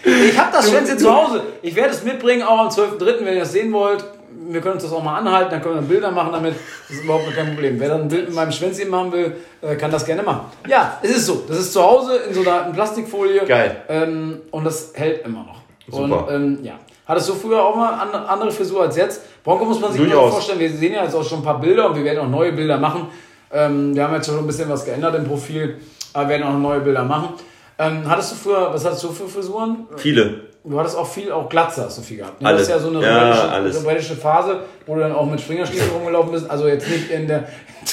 [0.05, 1.41] Ich habe das Schwänzchen zu Hause.
[1.63, 4.05] Ich werde es mitbringen, auch am 12.3., wenn ihr das sehen wollt.
[4.49, 6.57] Wir können uns das auch mal anhalten, dann können wir Bilder machen damit.
[6.89, 7.79] Das ist überhaupt kein Problem.
[7.79, 10.47] Wer dann ein Bild mit meinem Schwänzchen machen will, äh, kann das gerne machen.
[10.67, 11.45] Ja, es ist so.
[11.47, 13.45] Das ist zu Hause in so einer in Plastikfolie.
[13.47, 13.83] Geil.
[13.89, 15.61] Ähm, und das hält immer noch.
[15.89, 16.27] Super.
[16.27, 16.75] Und ähm, ja.
[17.07, 19.23] Hattest du früher auch mal an- andere Frisur als jetzt?
[19.43, 20.33] Bronco muss man sich mal Durchaus.
[20.35, 20.61] vorstellen.
[20.61, 22.79] Wir sehen ja jetzt auch schon ein paar Bilder und wir werden auch neue Bilder
[22.79, 23.09] machen.
[23.53, 25.79] Ähm, wir haben jetzt schon ein bisschen was geändert im Profil,
[26.13, 27.31] aber werden auch neue Bilder machen.
[27.79, 29.87] Ähm, hattest du früher, was hattest du für Frisuren?
[29.97, 30.43] Viele.
[30.65, 32.41] du hattest auch viel, auch Glatze hast du viel gehabt.
[32.41, 32.49] Ne?
[32.49, 32.69] Alles.
[32.69, 36.31] Das ist ja so eine Ja, rebellische, Phase, wo du dann auch mit Springerstiefeln rumgelaufen
[36.33, 36.49] bist.
[36.49, 37.49] Also jetzt nicht in der,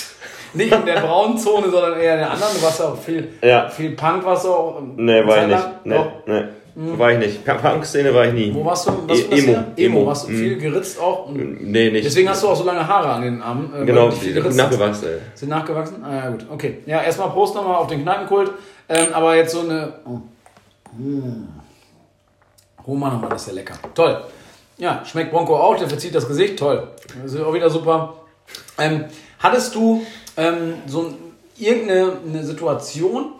[0.53, 2.53] nicht in der braunen Zone, sondern eher in der anderen.
[2.55, 3.69] Du warst ja auch viel, Ja.
[3.69, 4.81] viel Punk warst du auch.
[4.95, 5.67] Nee, war ich nicht.
[5.85, 6.11] Lang.
[6.27, 6.43] Nee,
[6.81, 6.97] Nee.
[6.97, 7.43] War ich nicht.
[7.45, 8.53] Punk- Punk-Szene war ich nie.
[8.55, 8.91] Wo warst du?
[9.05, 9.51] Was E- Emo.
[9.51, 9.65] Emo.
[9.75, 10.05] Emo.
[10.05, 10.37] Warst du Mhm.
[10.37, 11.25] viel geritzt auch?
[11.27, 12.05] Und Nee, nicht.
[12.05, 13.69] deswegen hast du auch so lange Haare an den Armen.
[13.81, 14.55] äh, genau, hast.
[14.55, 15.07] nachgewachsen.
[15.09, 15.17] ey.
[15.35, 16.01] Sind nachgewachsen?
[16.05, 16.45] Ah ja, gut.
[16.49, 16.77] Okay.
[16.85, 18.51] Ja, erstmal Prost nochmal auf den Kneipenkult.
[18.87, 19.91] Ähm, aber jetzt so eine.
[20.05, 20.19] Oh,
[22.85, 23.75] oh Mann, oh Mann, das ist ja lecker.
[23.93, 24.21] Toll.
[24.77, 26.57] Ja, schmeckt Bronco auch, der verzieht das Gesicht.
[26.59, 26.87] Toll.
[27.23, 28.13] Das ist auch wieder super.
[28.77, 29.05] Ähm,
[29.39, 30.01] hattest du
[30.37, 31.15] ähm, so ein-
[31.57, 33.33] irgendeine eine Situation,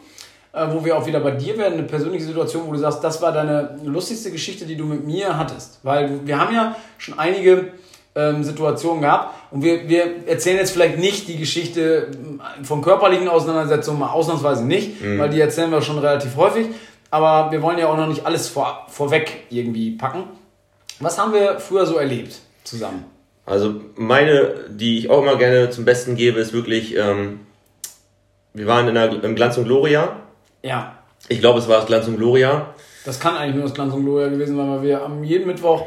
[0.54, 3.22] äh, wo wir auch wieder bei dir werden, eine persönliche Situation, wo du sagst, das
[3.22, 5.80] war deine lustigste Geschichte, die du mit mir hattest?
[5.84, 7.74] Weil wir haben ja schon einige
[8.16, 13.28] ähm, Situationen gehabt und wir, wir erzählen jetzt vielleicht nicht die Geschichte ähm, von körperlichen
[13.28, 16.68] Auseinandersetzungen, mal ausnahmsweise nicht, weil die erzählen wir schon relativ häufig,
[17.12, 20.24] aber wir wollen ja auch noch nicht alles vor, vorweg irgendwie packen.
[21.00, 23.06] Was haben wir früher so erlebt zusammen?
[23.46, 27.40] Also meine, die ich auch immer gerne zum Besten gebe, ist wirklich, ähm,
[28.54, 30.18] wir waren in der, im Glanz und Gloria.
[30.64, 30.94] Ja,
[31.28, 32.68] Ich glaube, es war das Glanz und Gloria.
[33.06, 35.84] Das kann eigentlich nur das Glanz und Gloria gewesen sein, weil wir am jeden Mittwoch,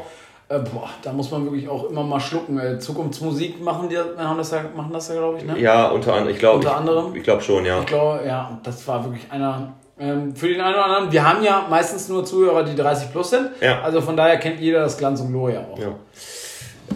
[0.49, 2.59] äh, boah, da muss man wirklich auch immer mal schlucken.
[2.59, 5.59] Äh, Zukunftsmusik machen die, haben das ja, machen das ja, glaube ich, ne?
[5.59, 6.33] Ja, unter anderem.
[6.33, 7.15] Ich glaube, Unter ich, anderem?
[7.15, 7.79] Ich glaube schon, ja.
[7.79, 9.73] Ich glaube, ja, und das war wirklich einer.
[9.99, 13.29] Ähm, für den einen oder anderen, wir haben ja meistens nur Zuhörer, die 30 plus
[13.29, 13.51] sind.
[13.61, 13.81] Ja.
[13.83, 15.77] Also von daher kennt jeder das Glanz und Gloria auch.
[15.77, 15.89] Ja.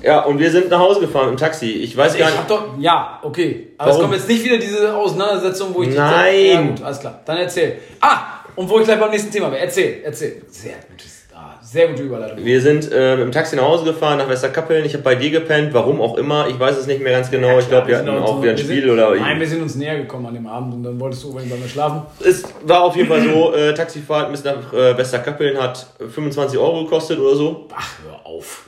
[0.04, 1.72] Ja, und wir sind nach Hause gefahren im Taxi.
[1.72, 2.38] Ich weiß Ich gar nicht.
[2.38, 3.68] hab doch, ja, okay.
[3.78, 4.10] Aber es Warum?
[4.10, 6.46] kommt jetzt nicht wieder diese Auseinandersetzung, wo ich die- Nein.
[6.54, 7.20] Ja, gut, alles klar.
[7.26, 7.78] Dann erzähl.
[8.02, 8.20] Ah,
[8.56, 9.60] und wo ich gleich beim nächsten Thema bin.
[9.60, 10.42] Erzähl, erzähl.
[10.50, 12.44] Sehr gutes, ah, sehr gute Überleitung.
[12.44, 14.84] Wir sind äh, dem Taxi nach Hause gefahren, nach Westerkappeln.
[14.86, 16.48] Ich habe bei dir gepennt, warum auch immer.
[16.48, 17.60] Ich weiß es nicht mehr ganz genau.
[17.60, 19.16] ich glaube, wir hatten auch wieder ein Spiel sind, oder.
[19.16, 21.60] Nein, wir sind uns näher gekommen an dem Abend und dann wolltest du unbedingt bei
[21.60, 22.02] mir schlafen.
[22.24, 26.84] Es war auf jeden Fall so, äh, Taxifahrt bis nach äh, Westerkappeln hat 25 Euro
[26.86, 27.68] gekostet oder so.
[27.76, 28.64] Ach, hör auf.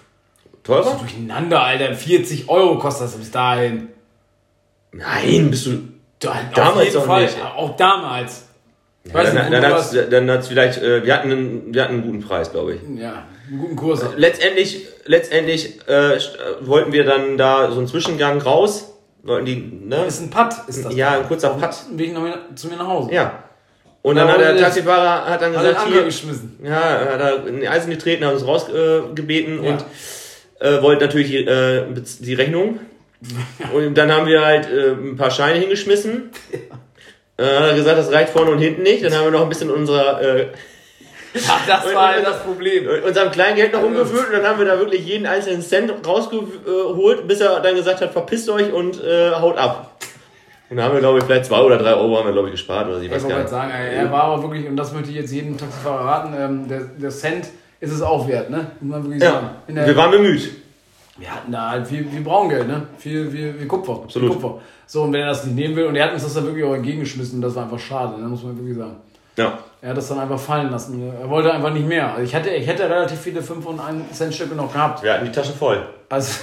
[0.70, 0.95] Teurer?
[0.99, 1.93] Durcheinander, Alter.
[1.93, 3.89] 40 Euro kostet das bis dahin.
[4.91, 5.72] Nein, bist du.
[6.20, 7.24] Da, Damals auf Fall.
[7.24, 7.38] nicht.
[7.55, 8.45] Auch damals.
[9.03, 11.93] Ich weiß dann dann du hat's, dann hat's vielleicht, äh, wir, hatten einen, wir hatten
[11.95, 12.82] einen guten Preis, glaube ich.
[12.99, 14.03] Ja, einen guten Kurs.
[14.17, 16.20] Letztendlich, letztendlich äh, äh,
[16.61, 18.93] wollten wir dann da so einen Zwischengang raus.
[19.24, 19.55] Wollten die,
[19.86, 20.05] ne?
[20.05, 20.93] Ist ein Putt, ist das.
[20.95, 21.70] Ja, ein kurzer Putt.
[21.91, 23.13] Ein Weg wieder zu mir nach Hause.
[23.13, 23.43] Ja.
[24.01, 26.57] Und dann Ja, hat der Taxifahrer hat dann Hat den gesagt, hier, geschmissen.
[26.63, 29.72] ja, hat er in die Eisen getreten, hat uns rausgebeten äh, gebeten Ja.
[29.72, 29.86] und
[30.60, 31.84] äh, wollte natürlich die, äh,
[32.20, 32.80] die Rechnung.
[33.74, 36.32] Und dann haben wir halt äh, ein paar Scheine hingeschmissen.
[37.38, 39.03] Äh, hat er gesagt, das reicht vorne und hinten nicht.
[39.03, 40.47] Dann haben wir noch ein bisschen unserer, äh,
[41.47, 42.88] Ach, das war halt das Problem.
[43.05, 47.39] unserem Kleingeld noch umgefüllt und dann haben wir da wirklich jeden einzelnen Cent rausgeholt, bis
[47.41, 49.97] er dann gesagt hat, verpisst euch und äh, haut ab.
[50.70, 52.53] Und dann haben wir, glaube ich, vielleicht zwei oder drei Euro haben wir, glaube ich,
[52.53, 52.97] gespart oder.
[52.99, 53.49] Ich Ich weiß wollte gar nicht.
[53.49, 56.82] sagen, er war aber wirklich, und das möchte ich jetzt jedem Taxifahrer raten, ähm, der,
[56.97, 57.47] der Cent
[57.80, 58.71] ist es auch wert, ne?
[58.82, 59.49] Muss man wirklich sagen.
[59.67, 60.49] Ja, wir waren bemüht.
[61.17, 62.88] wir hatten da halt viel, viel Braungeld, ne?
[62.97, 64.01] Viel, viel, viel Kupfer.
[64.03, 64.34] Absolut.
[64.34, 64.61] Viel Kupfer.
[64.86, 66.65] So, und wenn er das nicht nehmen will, und er hat uns das dann wirklich
[66.65, 68.27] auch entgegengeschmissen, und das war einfach schade, ne?
[68.27, 68.95] muss man wirklich sagen.
[69.38, 69.59] Ja.
[69.82, 71.13] Er hat das dann einfach fallen lassen.
[71.21, 72.11] Er wollte einfach nicht mehr.
[72.11, 75.03] Also ich hätte, ich hätte relativ viele 5 und 1 Cent Stücke noch gehabt.
[75.03, 75.88] Wir hatten die Tasche voll.
[76.09, 76.41] Also,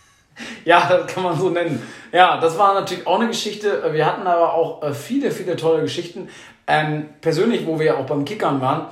[0.64, 1.82] ja, das kann man so nennen.
[2.12, 3.82] Ja, das war natürlich auch eine Geschichte.
[3.92, 6.28] Wir hatten aber auch äh, viele, viele tolle Geschichten.
[6.66, 8.86] Ähm, persönlich, wo wir ja auch beim Kickern waren,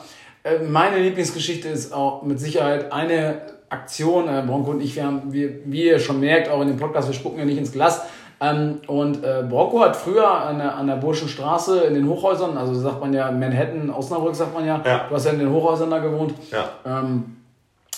[0.69, 4.29] meine Lieblingsgeschichte ist auch mit Sicherheit eine Aktion.
[4.29, 7.09] Äh, Bronco und ich, wir haben, wir, wie ihr schon merkt, auch in dem Podcast,
[7.09, 8.03] wir spucken ja nicht ins Glas.
[8.41, 12.75] Ähm, und äh, Bronco hat früher an der, an der Burschenstraße in den Hochhäusern, also
[12.75, 15.07] sagt man ja in Manhattan, Osnabrück sagt man ja, Ja.
[15.09, 16.33] du hast ja in den Hochhäusern da gewohnt.
[16.51, 16.71] Ja.
[16.87, 17.37] Ähm,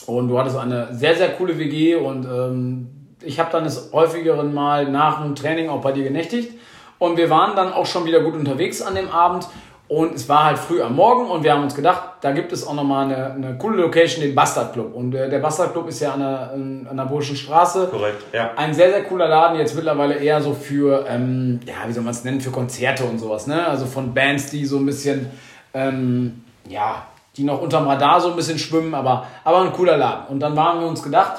[0.07, 2.89] und du hattest eine sehr, sehr coole WG und ähm,
[3.23, 6.59] ich habe dann des häufigeren Mal nach einem Training auch bei dir genächtigt.
[6.99, 9.47] Und wir waren dann auch schon wieder gut unterwegs an dem Abend.
[9.93, 12.67] Und es war halt früh am Morgen und wir haben uns gedacht, da gibt es
[12.67, 14.95] auch nochmal eine, eine coole Location, den Bastard Club.
[14.95, 16.51] Und äh, der Bastard Club ist ja an der,
[16.91, 17.89] an der Burschen Straße.
[17.89, 18.53] Korrekt, ja.
[18.57, 22.13] Ein sehr, sehr cooler Laden, jetzt mittlerweile eher so für, ähm, ja, wie soll man
[22.13, 23.67] es nennen, für Konzerte und sowas, ne?
[23.67, 25.27] Also von Bands, die so ein bisschen,
[25.75, 30.29] ähm, ja, die noch unterm Radar so ein bisschen schwimmen, aber, aber ein cooler Laden.
[30.29, 31.35] Und dann waren wir uns gedacht,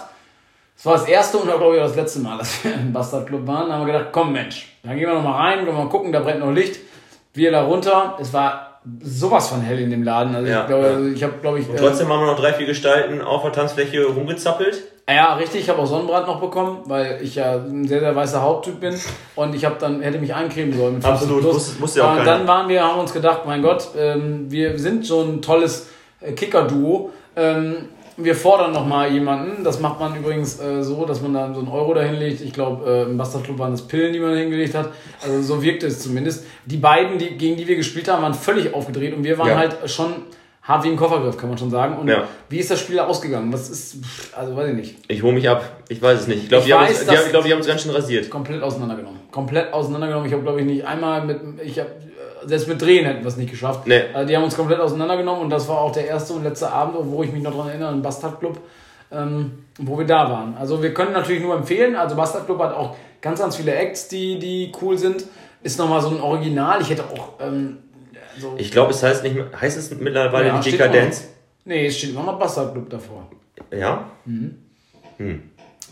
[0.75, 2.93] das war das erste und auch, glaube ich, auch das letzte Mal, dass wir im
[2.93, 3.69] Bastard Club waren.
[3.69, 5.89] Da haben wir gedacht, komm Mensch, dann gehen wir noch mal rein, gehen wir mal
[5.89, 6.92] gucken, da brennt noch Licht.
[7.33, 8.17] Wir da runter.
[8.21, 10.35] Es war sowas von hell in dem Laden.
[10.35, 10.93] Also Ja, ich glaube, ja.
[10.93, 13.41] also ich habe, glaube ich, Und äh, trotzdem haben wir noch drei, vier Gestalten auf
[13.43, 14.83] der Tanzfläche rumgezappelt.
[15.09, 18.41] ja, richtig, ich habe auch Sonnenbrand noch bekommen, weil ich ja ein sehr, sehr weißer
[18.41, 18.93] Hauttyp bin
[19.35, 20.95] und ich habe dann, hätte mich eincremen sollen.
[20.95, 21.55] Mit 50 Absolut, Plus.
[21.55, 22.37] wusste- wusste ja auch Und keiner.
[22.39, 25.87] dann waren wir, haben uns gedacht, mein Gott, ähm, wir sind so ein tolles
[26.19, 27.11] äh, Kicker-Duo.
[27.37, 27.75] Ähm,
[28.17, 29.63] wir fordern noch mal jemanden.
[29.63, 32.41] Das macht man übrigens äh, so, dass man dann so einen Euro dahin legt.
[32.41, 34.89] Ich glaube, äh, im Bastard Club waren es Pillen, die man hingelegt hat.
[35.23, 36.45] Also so wirkte es zumindest.
[36.65, 39.57] Die beiden, die, gegen die wir gespielt haben, waren völlig aufgedreht und wir waren Ja.
[39.57, 40.13] halt schon
[40.61, 41.97] hart wie ein Koffergriff, kann man schon sagen.
[41.97, 42.23] Und Ja.
[42.47, 43.51] wie ist das Spiel ausgegangen?
[43.51, 43.97] Was ist,
[44.33, 45.61] also weiß ich nicht, Ich hole mich ab.
[45.89, 46.43] Ich weiß es nicht.
[46.43, 48.29] Ich glaube, die, haben uns- die, haben- glaub, die haben uns ganz schön rasiert.
[48.29, 49.19] komplett auseinandergenommen.
[49.31, 50.27] Komplett auseinandergenommen.
[50.27, 51.89] Ich habe, glaube ich, nicht einmal mit, ich habe,
[52.45, 53.87] selbst mit Drehen hätten wir es nicht geschafft.
[53.87, 54.03] Nee.
[54.13, 56.95] Also die haben uns komplett auseinandergenommen und das war auch der erste und letzte Abend,
[56.99, 58.59] wo ich mich noch daran erinnere, im Bastard Club,
[59.11, 60.55] ähm, wo wir da waren.
[60.57, 64.07] Also wir können natürlich nur empfehlen, also Bastard Club hat auch ganz, ganz viele Acts,
[64.07, 65.25] die, die cool sind.
[65.63, 66.81] Ist nochmal so ein Original.
[66.81, 67.77] Ich hätte auch, ähm,
[68.37, 71.29] so, Ich glaube, es heißt nicht mehr, heißt es mittlerweile Ja, steht Dekadenz?
[71.65, 73.29] nee, es steht immer noch Bastard Club davor.
[73.71, 74.09] Ja?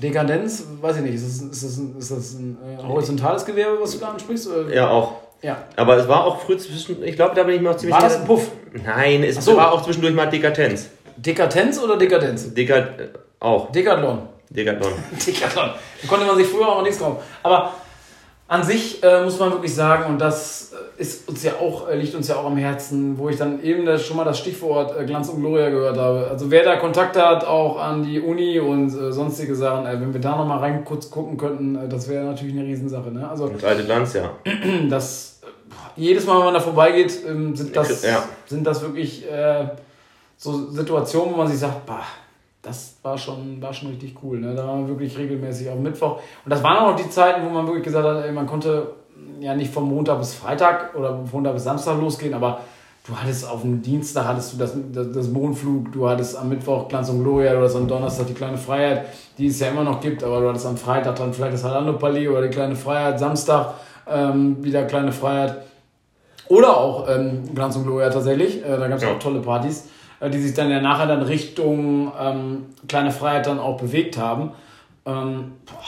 [0.01, 3.77] Dekadenz, weiß ich nicht, ist das, ist das, ein, ist das ein äh, horizontales Gewerbe,
[3.81, 4.47] was du da ansprichst?
[4.47, 4.73] Oder?
[4.73, 5.13] Ja, auch.
[5.41, 5.63] Ja.
[5.75, 8.03] Aber es war auch früh zwischen, ich glaube, da bin ich mir auch ziemlich War
[8.03, 8.51] das ein Puff?
[8.85, 9.55] Nein, es so.
[9.55, 10.89] war auch zwischendurch mal Dekadenz.
[11.17, 12.53] Dekadenz oder Dekadenz?
[12.53, 13.71] Dekad, äh, auch.
[13.71, 14.27] Decathlon.
[14.49, 14.91] Dekadon.
[15.27, 15.71] Decathlon.
[16.01, 17.17] Da konnte man sich früher auch nichts kaufen.
[17.43, 17.73] Aber
[18.51, 21.95] an sich äh, muss man wirklich sagen, und das äh, ist uns ja auch, äh,
[21.95, 24.99] liegt uns ja auch am Herzen, wo ich dann eben das, schon mal das Stichwort
[24.99, 26.27] äh, Glanz und Gloria gehört habe.
[26.29, 30.19] Also wer da Kontakt hat, auch an die Uni und äh, sonstige Sachen, wenn wir
[30.19, 33.09] da nochmal rein kurz gucken könnten, das wäre natürlich eine Riesensache.
[33.09, 33.29] Ne?
[33.29, 34.31] Also Das alte Glanz, ja.
[34.89, 35.30] das
[35.95, 38.23] jedes Mal, wenn man da vorbeigeht, ähm, sind, das, Ja.
[38.45, 39.65] sind das wirklich äh,
[40.37, 42.03] so Situationen, wo man sich sagt, bah,
[42.61, 44.39] das war schon, war schon richtig cool.
[44.39, 44.53] Ne?
[44.55, 46.17] Da waren wir wirklich regelmäßig auf Mittwoch.
[46.45, 48.91] Und das waren auch noch die Zeiten, wo man wirklich gesagt hat, ey, man konnte
[49.39, 52.59] ja nicht von Montag bis Freitag oder von Montag bis Samstag losgehen, aber
[53.07, 56.87] du hattest auf dem Dienstag hattest du das, das, das Mondflug, du hattest am Mittwoch
[56.87, 59.05] Glanz und Gloria, du hattest am Donnerstag die kleine Freiheit,
[59.39, 61.93] die es ja immer noch gibt, aber du hattest am Freitag dann vielleicht das Halando
[61.93, 63.73] Palais oder die kleine Freiheit, Samstag
[64.13, 65.57] ähm, wieder kleine Freiheit.
[66.47, 68.63] Oder auch ähm, Glanz und Gloria tatsächlich.
[68.65, 69.13] Äh, da gab es Ja.
[69.13, 69.87] auch tolle Partys,
[70.19, 74.51] äh, die sich dann ja nachher dann Richtung ähm, Kleine Freiheit dann auch bewegt haben.
[75.05, 75.79] Ähm, boah,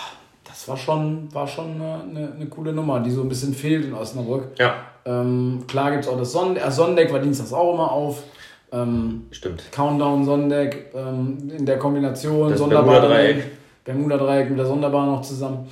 [0.46, 3.94] das war schon, war schon eine, eine, coole Nummer, die so ein bisschen fehlt in
[3.94, 4.52] Osnabrück.
[4.58, 8.24] Ja, Ähm, klar gibt es auch das Sonntag, äh, Sonnendeck war dienstags auch immer auf.
[8.72, 9.64] Ähm, stimmt.
[9.72, 13.52] Countdown, Sonnendeck ähm, in der Kombination, Das Bermuda-Dreieck.
[13.84, 15.68] Bermuda-Dreieck mit der Sonderbar noch zusammen.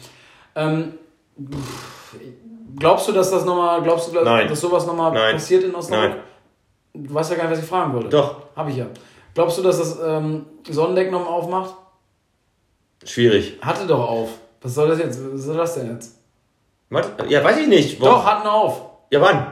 [0.53, 2.00] Pff,
[2.77, 4.47] glaubst du, dass das nochmal, glaubst du, dass, Nein.
[4.47, 5.33] dass sowas nochmal Nein.
[5.35, 6.11] passiert in Osnabrück?
[6.93, 7.05] Nein.
[7.07, 8.09] Du weißt ja gar nicht, was ich fragen würde.
[8.09, 8.85] Doch, Habe ich ja.
[9.33, 11.75] Glaubst du, dass das ähm, Sonnendeck nochmal aufmacht?
[13.05, 13.57] schwierig.
[13.61, 14.29] Hatte doch auf.
[14.61, 15.19] Was soll das jetzt?
[15.33, 16.17] Was soll das denn jetzt?
[16.89, 17.07] Was?
[17.29, 17.99] Ja, weiß ich nicht.
[17.99, 18.81] Wo- Doch, hatten auf.
[19.09, 19.47] Ja, wann?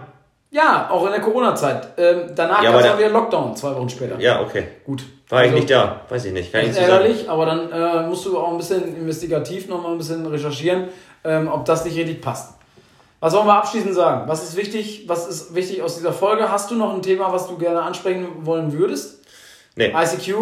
[0.51, 1.93] Ja, auch in der Corona-Zeit.
[1.97, 4.19] Ähm, danach Ja, gab es auch wieder Lockdown, zwei Wochen später.
[4.19, 4.67] Ja, okay.
[4.85, 5.03] Gut.
[5.29, 6.01] War ich Also- nicht da.
[6.09, 6.51] Weiß ich nicht.
[6.51, 6.89] Kann ich ist sagen.
[6.89, 10.89] ärgerlich, aber dann äh, musst du auch ein bisschen investigativ noch mal ein bisschen recherchieren,
[11.23, 12.55] ähm, ob das nicht richtig passt.
[13.19, 14.27] Was wollen wir abschließend sagen?
[14.29, 15.03] Was ist wichtig?
[15.07, 16.51] Was ist wichtig aus dieser Folge?
[16.51, 19.25] Hast du noch ein Thema, was du gerne ansprechen wollen würdest?
[19.75, 19.93] Nee.
[19.93, 20.35] ICQ?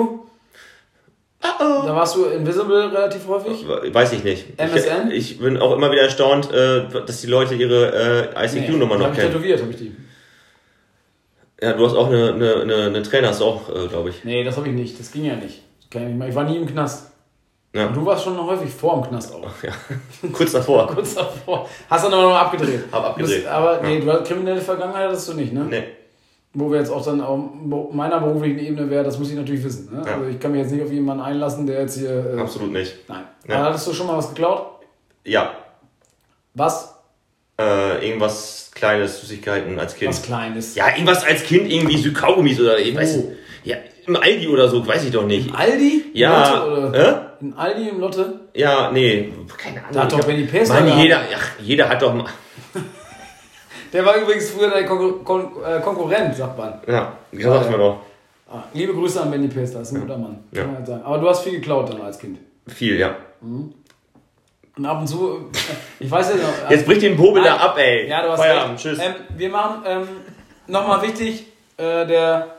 [1.39, 3.65] Da warst du invisible relativ häufig.
[3.67, 4.59] Weiß ich nicht.
[4.59, 5.11] MSN?
[5.11, 8.99] Ich, ich bin auch immer wieder erstaunt, äh, dass die Leute ihre äh, ICQ-Nummer die
[8.99, 9.31] noch hab ich kennen.
[9.31, 9.95] tätowiert, habe ich die.
[11.61, 14.23] Ja, du hast auch eine, eine, eine, eine Trainer, hast du auch, äh, glaube ich.
[14.23, 14.99] Nee, das habe ich nicht.
[14.99, 15.63] Das ging ja nicht.
[15.79, 17.11] Ich, ich war nie im Knast.
[17.73, 17.87] Ja.
[17.87, 19.43] Und du warst schon häufig vor dem Knast auch.
[19.61, 19.71] ja.
[20.33, 20.87] Kurz davor.
[20.93, 21.69] Kurz davor.
[21.89, 22.85] Hast du aber noch abgedreht.
[22.91, 23.35] Hab abgedreht.
[23.43, 25.65] Bist- aber nee, du hast kriminelle Vergangenheit hattest du nicht, ne?
[25.69, 25.83] Nee.
[26.53, 27.39] Wo wir jetzt auch dann auf
[27.91, 29.93] meiner beruflichen Ebene wäre, das muss ich natürlich wissen.
[29.93, 30.01] Ne?
[30.07, 30.13] Ja.
[30.15, 32.35] Also ich kann mich jetzt nicht auf jemanden einlassen, der jetzt hier.
[32.35, 32.95] Äh, Absolut nicht.
[33.07, 33.25] nein.
[33.47, 33.57] Ja.
[33.57, 34.65] Aber hattest du schon mal was geklaut?
[35.23, 35.51] Ja.
[36.55, 36.95] Was?
[37.59, 40.09] Äh, irgendwas Kleines, Süßigkeiten als Kind.
[40.09, 40.75] Was Kleines.
[40.75, 43.21] Ja, irgendwas als Kind, irgendwie so Kaugummis oder ich weiß Wo?
[43.29, 43.37] nicht.
[43.63, 43.75] Ja,
[44.07, 45.53] im Aldi oder so, weiß ich doch nicht.
[45.53, 46.05] Aldi?
[46.13, 46.55] Im Ja.
[46.63, 46.99] Lotte, oder?
[46.99, 47.26] Hä?
[47.39, 48.39] In Aldi im Lotte?
[48.53, 49.93] Ja, nee, keine Ahnung.
[49.93, 52.25] Da hat doch Benny Pace Mann, jeder, ach, jeder hat doch mal.
[53.93, 56.81] Der war übrigens früher dein Kon Kon äh, Konkurrent, sagt man.
[56.87, 58.01] Ja, das sagt man doch.
[58.49, 60.39] Ah, liebe Grüße an Benny das ist ein guter Mann.
[60.51, 60.61] Ja.
[60.61, 61.03] Kann man halt sagen.
[61.03, 62.39] Aber du hast viel geklaut dann als Kind.
[62.67, 63.15] Viel, ja.
[63.41, 65.49] Und ab und zu,
[65.99, 66.69] ich weiß ja noch.
[66.69, 68.07] Jetzt bricht den Bobel da ab, ey.
[68.07, 68.83] Ja, du hast Feierabend, recht.
[68.83, 68.99] tschüss.
[68.99, 70.07] Ähm, wir machen ähm,
[70.67, 72.56] nochmal wichtig, äh, der,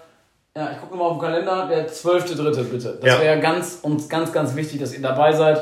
[0.58, 2.64] ja, ich gucke mal auf den Kalender, der 12.3.
[2.64, 2.98] bitte.
[3.00, 3.20] Das Ja.
[3.20, 5.58] wäre ganz, uns ganz, ganz wichtig, dass ihr dabei seid.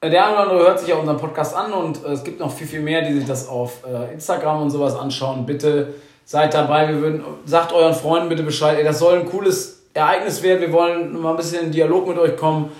[0.00, 2.40] Äh, Der eine oder andere hört sich ja unseren Podcast an und äh, es gibt
[2.40, 5.44] noch viel, viel mehr, die sich das auf äh, Instagram und sowas anschauen.
[5.46, 5.94] Bitte
[6.24, 6.88] seid dabei.
[6.88, 8.78] Wir würden, sagt euren Freunden bitte Bescheid.
[8.78, 10.60] Ey, das soll ein cooles Ereignis werden.
[10.62, 12.70] Wir wollen mal ein bisschen in Dialog mit euch kommen.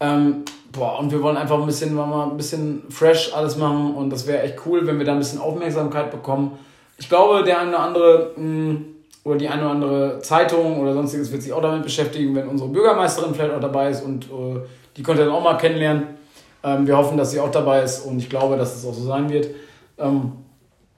[0.00, 4.10] Ähm, boah, und wir wollen einfach ein bisschen, mal ein bisschen fresh alles machen und
[4.10, 6.58] das wäre echt cool, wenn wir da ein bisschen Aufmerksamkeit bekommen.
[6.98, 8.80] Ich glaube, der eine oder andere mh,
[9.26, 12.70] oder die eine oder andere Zeitung oder sonstiges wird sich auch damit beschäftigen, wenn unsere
[12.70, 14.60] Bürgermeisterin vielleicht auch dabei ist und äh,
[14.96, 16.16] die könnt ihr dann auch mal kennenlernen.
[16.62, 19.04] Ähm, wir hoffen, dass sie auch dabei ist und ich glaube, dass es auch so
[19.04, 19.48] sein wird.
[19.98, 20.30] Ähm,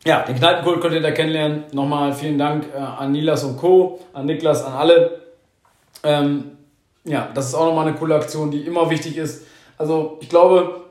[0.05, 1.65] ja, den Kneipenkult könnt ihr da kennenlernen.
[1.73, 5.23] Nochmal vielen Dank äh, an Nilas und Co., an Niklas, an alle.
[6.03, 6.51] Ähm,
[7.05, 9.47] ja, das ist auch nochmal eine coole Aktion, die immer wichtig ist.
[9.79, 10.83] Also ich glaube,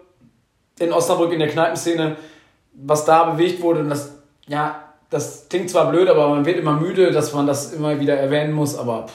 [0.80, 2.16] in Osnabrück in der Kneipenszene,
[2.74, 4.16] was da bewegt wurde, und das,
[4.48, 8.16] ja, das klingt zwar blöd, aber man wird immer müde, dass man das immer wieder
[8.16, 9.14] erwähnen muss, aber pff,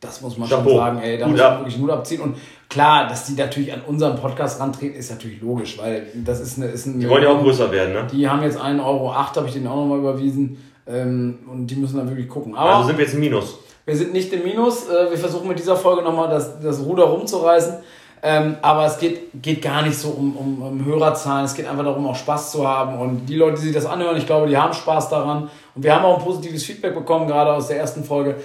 [0.00, 0.70] das muss man Chapeau.
[0.70, 1.58] schon sagen, ey, da Gut muss man ab.
[1.60, 2.20] wirklich Mut abziehen.
[2.20, 2.36] Und
[2.68, 6.66] klar, dass die natürlich an unseren Podcast rantreten, ist natürlich logisch, weil das ist eine.
[6.66, 8.06] Ist eine die wollen ja auch größer werden, ne?
[8.12, 10.62] Die haben jetzt 1,08 Euro, habe ich denen auch nochmal überwiesen.
[10.86, 12.54] Ähm, und die müssen dann wirklich gucken.
[12.54, 13.58] Aber also sind wir jetzt im Minus.
[13.84, 14.88] Wir sind nicht im Minus.
[14.88, 17.74] Äh, wir versuchen mit dieser Folge nochmal das, das Ruder rumzureißen.
[18.22, 21.84] Ähm, aber es geht, geht gar nicht so um, um, um Hörerzahlen, es geht einfach
[21.84, 22.98] darum, auch Spaß zu haben.
[22.98, 25.50] Und die Leute, die sich das anhören, ich glaube, die haben Spaß daran.
[25.74, 28.36] Und wir haben auch ein positives Feedback bekommen, gerade aus der ersten Folge.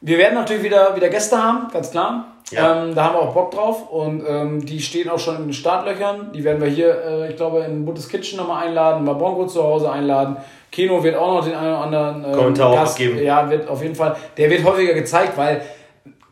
[0.00, 2.26] Wir werden natürlich wieder, wieder Gäste haben, ganz klar.
[2.50, 2.84] Ja.
[2.84, 5.52] Ähm, da haben wir auch Bock drauf und ähm, die stehen auch schon in den
[5.52, 6.32] Startlöchern.
[6.32, 9.62] Die werden wir hier, äh, ich glaube, in Buttes Kitchen nochmal einladen, mal Bongo zu
[9.62, 10.36] Hause einladen.
[10.70, 13.22] Kino wird auch noch den einen oder anderen ähm, Kommentar Gast, abgeben.
[13.22, 14.16] Ja, wird auf jeden Fall.
[14.36, 15.62] Der wird häufiger gezeigt, weil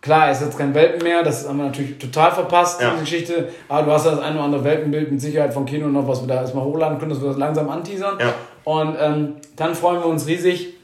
[0.06, 2.90] klar, er ist jetzt kein Welpen mehr, das haben wir natürlich total verpasst, ja.
[2.90, 3.48] diese Geschichte.
[3.68, 6.22] Aber du hast ja das eine oder andere Welpenbild mit Sicherheit von Kino noch, was
[6.22, 8.18] wir da erstmal hochladen können, dass wir das langsam anteasern.
[8.18, 8.32] Ja.
[8.64, 10.74] Und ähm, dann freuen wir uns riesig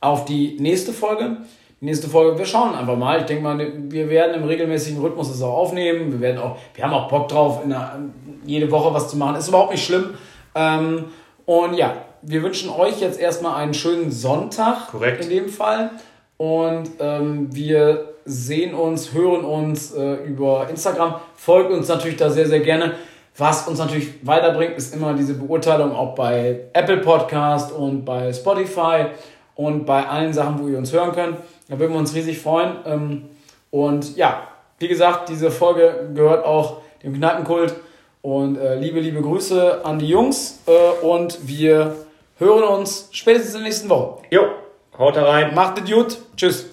[0.00, 1.38] auf die nächste Folge
[1.82, 3.20] nächste Folge, wir schauen einfach mal.
[3.20, 6.12] Ich denke mal, wir werden im regelmäßigen Rhythmus das auch aufnehmen.
[6.12, 7.98] Wir werden auch, wir haben auch Bock drauf, der,
[8.46, 9.36] jede Woche was zu machen.
[9.36, 10.14] Ist überhaupt nicht schlimm.
[10.54, 11.06] Ähm,
[11.44, 14.88] und ja, wir wünschen euch jetzt erstmal einen schönen Sonntag.
[14.92, 15.24] Korrekt.
[15.24, 15.90] In dem Fall.
[16.36, 21.16] Und ähm, wir sehen uns, hören uns äh, über Instagram.
[21.34, 22.94] Folgt uns natürlich da sehr, sehr gerne.
[23.36, 29.06] Was uns natürlich weiterbringt, ist immer diese Beurteilung auch bei Apple Podcast und bei Spotify
[29.54, 31.36] und bei allen Sachen, wo ihr uns hören könnt.
[31.68, 32.76] Da würden wir uns riesig freuen.
[32.84, 33.24] Ähm,
[33.70, 34.48] und ja,
[34.78, 37.74] wie gesagt, diese Folge gehört auch dem Kneipenkult.
[38.20, 40.60] Und äh, liebe, liebe Grüße an die Jungs.
[40.66, 41.96] Äh, und wir
[42.38, 44.22] hören uns spätestens in der nächsten Woche.
[44.30, 44.42] Jo,
[44.98, 45.54] haut rein.
[45.54, 46.18] Macht es gut.
[46.36, 46.71] Tschüss.